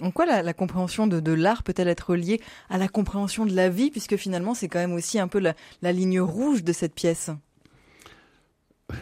En 0.01 0.13
quoi 0.13 0.25
la, 0.25 0.55
compréhension 0.55 1.09
de, 1.09 1.33
l'art 1.33 1.65
peut-elle 1.65 1.89
être 1.89 2.15
liée 2.15 2.41
à 2.71 2.79
la 2.79 2.87
compréhension 2.87 3.47
de 3.47 3.53
la 3.53 3.69
vie, 3.69 3.91
puisque 3.91 4.17
finalement 4.17 4.55
c'est 4.55 4.69
quand 4.69 4.79
même 4.79 4.93
aussi 4.93 5.19
un 5.19 5.27
peu 5.27 5.41
la, 5.41 5.57
la 5.81 5.91
ligne 5.91 6.21
rouge 6.21 6.63
de 6.63 6.73
cette 6.73 6.95
pièce? 6.95 7.31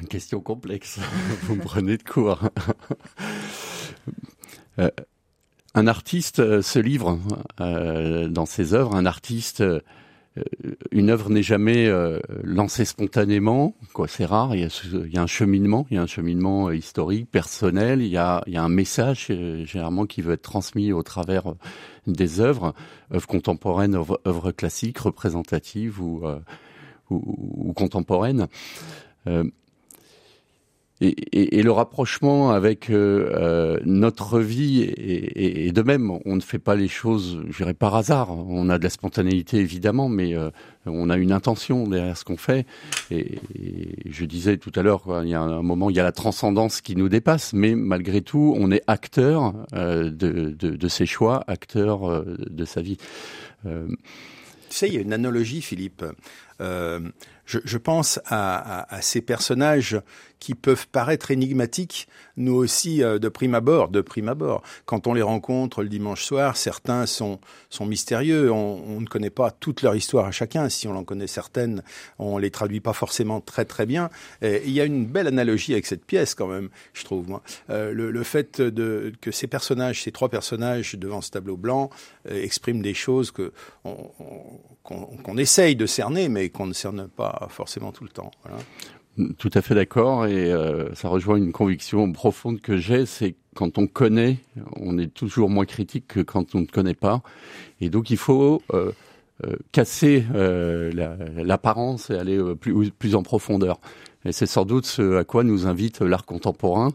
Une 0.01 0.09
question 0.09 0.41
complexe, 0.41 1.01
vous 1.43 1.57
me 1.57 1.63
prenez 1.63 1.99
de 1.99 2.03
court. 2.03 2.49
Euh, 4.79 4.91
un 5.75 5.87
artiste 5.87 6.41
euh, 6.41 6.63
se 6.63 6.79
livre 6.79 7.19
euh, 7.61 8.29
dans 8.29 8.47
ses 8.47 8.75
œuvres. 8.75 8.97
Un 8.97 9.07
artiste, 9.07 9.63
une 10.91 11.11
œuvre 11.11 11.31
n'est 11.31 11.43
jamais 11.43 11.91
lancée 12.43 12.85
spontanément. 12.85 13.75
C'est 14.09 14.25
rare. 14.25 14.55
Il 14.55 14.61
y, 14.63 15.19
a, 15.19 15.23
un 15.23 15.27
cheminement, 15.27 15.87
il 15.91 15.95
y 15.95 15.99
a 15.99 16.03
un 16.03 16.07
cheminement 16.07 16.71
historique, 16.71 17.31
personnel. 17.31 18.01
Il 18.01 18.09
y 18.09 18.17
a, 18.17 18.43
un 18.47 18.69
message 18.69 19.27
généralement 19.65 20.07
qui 20.07 20.23
veut 20.23 20.35
être 20.35 20.43
transmis 20.43 20.93
au 20.93 21.03
travers 21.03 21.55
des 22.07 22.41
œuvres, 22.41 22.75
œuvres 23.13 23.27
contemporaines, 23.27 23.95
œuvres, 23.95 24.53
classiques, 24.53 24.99
représentatives 24.99 26.01
ou, 26.01 26.23
contemporaines. 27.75 28.49
Et, 31.03 31.59
et, 31.59 31.63
le 31.63 31.73
rapprochement 31.73 32.51
avec 32.51 32.91
euh, 32.91 33.31
euh, 33.33 33.81
notre 33.87 34.39
vie 34.39 34.83
et, 34.83 35.73
de 35.73 35.83
même, 35.83 36.11
on 36.27 36.37
ne 36.37 36.43
fait 36.43 36.59
pas 36.59 36.75
les 36.75 36.89
choses, 36.89 37.43
je 37.49 37.57
dirais 37.57 37.73
par 37.73 37.97
hasard. 37.97 38.37
On 38.37 38.69
a 38.69 38.77
de 38.77 38.85
la 38.85 38.91
spontanéité 38.91 39.57
évidemment, 39.57 40.11
mais 40.11 40.37
euh, 40.37 40.51
on 40.85 41.09
a 41.09 41.17
une 41.17 41.33
intention 41.33 41.87
derrière 41.87 42.19
ce 42.19 42.25
qu'on 42.25 42.37
fait. 42.37 42.67
Et, 43.11 43.39
je 44.11 44.27
disais 44.27 44.59
tout 44.59 44.73
à 44.75 44.83
l'heure, 44.83 45.05
il 45.23 45.31
y 45.31 45.35
a 45.35 45.41
un 45.41 45.63
moment, 45.63 45.89
il 45.89 45.97
y 45.97 46.01
a 46.01 46.05
la 46.05 46.13
transcendance 46.13 46.83
qui 46.83 46.97
nous 46.97 47.09
dépasse, 47.09 47.55
mais 47.55 47.75
malgré 47.75 48.21
tout, 48.21 48.55
on 48.59 48.71
est 48.71 48.83
acteur 48.87 49.55
de, 49.73 50.11
de, 50.11 50.51
de, 50.53 50.89
ses 50.89 51.07
choix, 51.07 51.45
acteur 51.47 52.25
de 52.27 52.65
sa 52.67 52.83
vie. 52.83 52.99
tu 53.65 53.71
sais, 54.69 54.89
il 54.89 54.95
y 54.95 54.99
a 54.99 55.01
une 55.01 55.15
analogie, 55.15 55.63
Philippe. 55.63 56.05
Euh, 56.61 57.01
je, 57.47 57.59
je, 57.65 57.79
pense 57.79 58.21
à, 58.27 58.81
à, 58.81 58.97
à, 58.97 59.03
ces 59.03 59.21
personnages 59.21 60.01
qui 60.41 60.55
peuvent 60.55 60.89
paraître 60.89 61.31
énigmatiques, 61.31 62.09
nous 62.37 62.55
aussi 62.55 63.03
euh, 63.03 63.19
de 63.19 63.29
prime 63.29 63.55
abord, 63.55 63.89
de 63.89 64.01
prime 64.01 64.29
abord. 64.29 64.63
Quand 64.87 65.07
on 65.07 65.15
les 65.15 65.23
rencontre 65.23 65.83
le 65.83 65.89
dimanche 65.89 66.25
soir, 66.25 66.57
certains 66.57 67.07
sont, 67.07 67.39
sont 67.69 67.87
mystérieux. 67.87 68.51
On, 68.51 68.83
on 68.89 69.01
ne 69.01 69.07
connaît 69.07 69.31
pas 69.31 69.51
toute 69.51 69.83
leur 69.83 69.95
histoire 69.95 70.27
à 70.27 70.31
chacun. 70.33 70.69
Si 70.69 70.89
on 70.89 70.97
en 70.97 71.05
connaît 71.05 71.27
certaines, 71.27 71.83
on 72.19 72.39
les 72.39 72.51
traduit 72.51 72.81
pas 72.81 72.95
forcément 72.95 73.41
très 73.41 73.67
très 73.67 73.87
bien. 73.87 74.11
Et 74.43 74.63
il 74.65 74.73
y 74.73 74.81
a 74.81 74.85
une 74.85 75.07
belle 75.07 75.27
analogie 75.27 75.73
avec 75.73 75.87
cette 75.87 76.05
pièce 76.05 76.35
quand 76.35 76.49
même, 76.49 76.71
je 76.95 77.05
trouve 77.05 77.29
moi. 77.29 77.43
Euh, 77.69 77.93
le, 77.93 78.11
le, 78.11 78.23
fait 78.25 78.61
de, 78.61 79.13
que 79.21 79.31
ces 79.31 79.47
personnages, 79.47 80.03
ces 80.03 80.13
trois 80.13 80.31
personnages 80.31 80.95
devant 80.95 81.21
ce 81.21 81.31
tableau 81.31 81.57
blanc, 81.57 81.91
euh, 82.31 82.43
expriment 82.43 82.83
des 82.83 82.95
choses 82.95 83.31
que 83.31 83.53
qu'on 84.83 85.37
essaye 85.37 85.77
de 85.77 85.87
cerner, 85.87 86.29
mais 86.29 86.49
qu'on 86.49 86.67
ne 86.67 86.73
cerne 86.73 87.09
pas 87.09 87.47
forcément 87.51 87.93
tout 87.93 88.05
le 88.05 88.11
temps. 88.11 88.31
Tout 89.39 89.51
à 89.55 89.63
fait 89.63 89.75
d'accord, 89.75 90.27
et 90.27 90.53
euh, 90.53 90.95
ça 90.95 91.09
rejoint 91.09 91.37
une 91.37 91.53
conviction 91.53 92.13
profonde 92.13 92.61
que 92.61 92.77
j'ai, 92.77 93.07
c'est 93.07 93.35
quand 93.55 93.77
on 93.79 93.87
connaît, 93.87 94.39
on 94.77 94.99
est 94.99 95.13
toujours 95.13 95.51
moins 95.51 95.65
critique 95.65 96.07
que 96.07 96.21
quand 96.21 96.55
on 96.55 96.61
ne 96.61 96.67
connaît 96.67 96.95
pas, 96.95 97.21
et 97.81 97.91
donc 97.91 98.11
il 98.11 98.17
faut 98.17 98.63
euh, 98.73 98.93
euh, 99.45 99.57
casser 99.73 100.25
l'apparence 100.33 102.11
et 102.11 102.15
aller 102.15 102.39
plus, 102.55 102.91
plus 102.91 103.15
en 103.15 103.23
profondeur. 103.23 103.81
Et 104.25 104.33
c'est 104.33 104.47
sans 104.47 104.65
doute 104.65 104.87
ce 104.87 105.17
à 105.17 105.25
quoi 105.25 105.45
nous 105.45 105.67
invite 105.67 106.01
l'art 106.01 106.25
contemporain, 106.25 106.91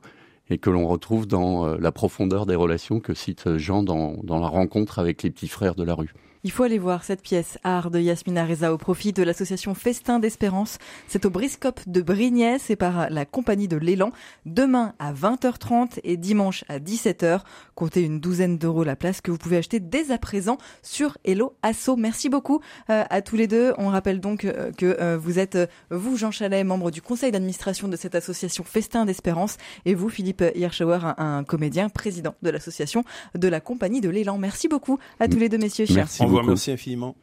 et 0.50 0.58
que 0.58 0.70
l'on 0.70 0.88
retrouve 0.88 1.28
dans 1.28 1.76
la 1.76 1.92
profondeur 1.92 2.46
des 2.46 2.56
relations 2.56 3.00
que 3.00 3.14
cite 3.14 3.58
Jean 3.58 3.84
dans, 3.84 4.18
dans 4.24 4.40
la 4.40 4.48
rencontre 4.48 5.00
avec 5.00 5.24
les 5.24 5.32
petits 5.32 5.48
frères 5.48 5.76
de 5.76 5.84
la 5.84 5.96
rue. 5.96 6.14
Il 6.46 6.52
faut 6.52 6.62
aller 6.62 6.78
voir 6.78 7.04
cette 7.04 7.24
pièce 7.24 7.58
art 7.64 7.90
de 7.90 8.00
Yasmina 8.00 8.46
Reza 8.46 8.72
au 8.72 8.78
profit 8.78 9.12
de 9.14 9.24
l'association 9.24 9.74
Festin 9.74 10.20
d'Espérance. 10.20 10.78
C'est 11.08 11.26
au 11.26 11.32
Briscope 11.32 11.80
de 11.88 12.04
Brignais, 12.04 12.60
c'est 12.60 12.76
par 12.76 13.10
la 13.10 13.26
compagnie 13.26 13.68
de 13.68 13.78
l'élan. 13.78 14.12
Demain 14.46 14.94
à 15.00 15.12
20h30 15.12 16.02
et 16.04 16.18
dimanche 16.18 16.64
à 16.70 16.78
17h. 16.78 17.40
Comptez 17.74 18.04
une 18.04 18.20
douzaine 18.20 18.60
d'euros 18.60 18.84
la 18.84 18.96
place 18.96 19.22
que 19.22 19.32
vous 19.32 19.40
pouvez 19.40 19.58
acheter 19.58 19.80
dès 19.80 20.12
à 20.12 20.20
présent 20.20 20.60
sur 20.84 21.18
Hello 21.26 21.56
Asso. 21.64 21.96
Merci 21.98 22.30
beaucoup 22.30 22.62
euh, 22.92 23.04
à 23.10 23.24
tous 23.24 23.38
les 23.38 23.48
deux. 23.48 23.74
On 23.80 23.88
rappelle 23.88 24.20
donc 24.20 24.46
euh, 24.46 24.72
que 24.72 24.98
euh, 25.02 25.18
vous 25.18 25.40
êtes, 25.40 25.58
vous 25.90 26.16
Jean 26.16 26.30
Chalet, 26.30 26.64
membre 26.64 26.92
du 26.92 27.02
conseil 27.02 27.32
d'administration 27.32 27.88
de 27.88 27.96
cette 27.96 28.14
association 28.14 28.64
Festin 28.64 29.06
d'Espérance 29.06 29.58
et 29.86 29.96
vous 29.96 30.10
Philippe 30.10 30.44
Hirschauer, 30.54 31.00
un, 31.04 31.16
un 31.18 31.44
comédien, 31.44 31.90
président 31.90 32.36
de 32.44 32.52
l'association 32.52 33.04
de 33.34 33.48
la 33.48 33.62
compagnie 33.62 34.00
de 34.00 34.10
l'élan. 34.10 34.38
Merci 34.38 34.68
beaucoup 34.68 35.00
à 35.20 35.28
tous 35.28 35.40
les 35.40 35.50
deux 35.50 35.58
messieurs. 35.58 35.88
Merci 35.90 36.24
beaucoup. 36.42 36.48
merci 36.50 36.72
infiniment. 36.72 37.16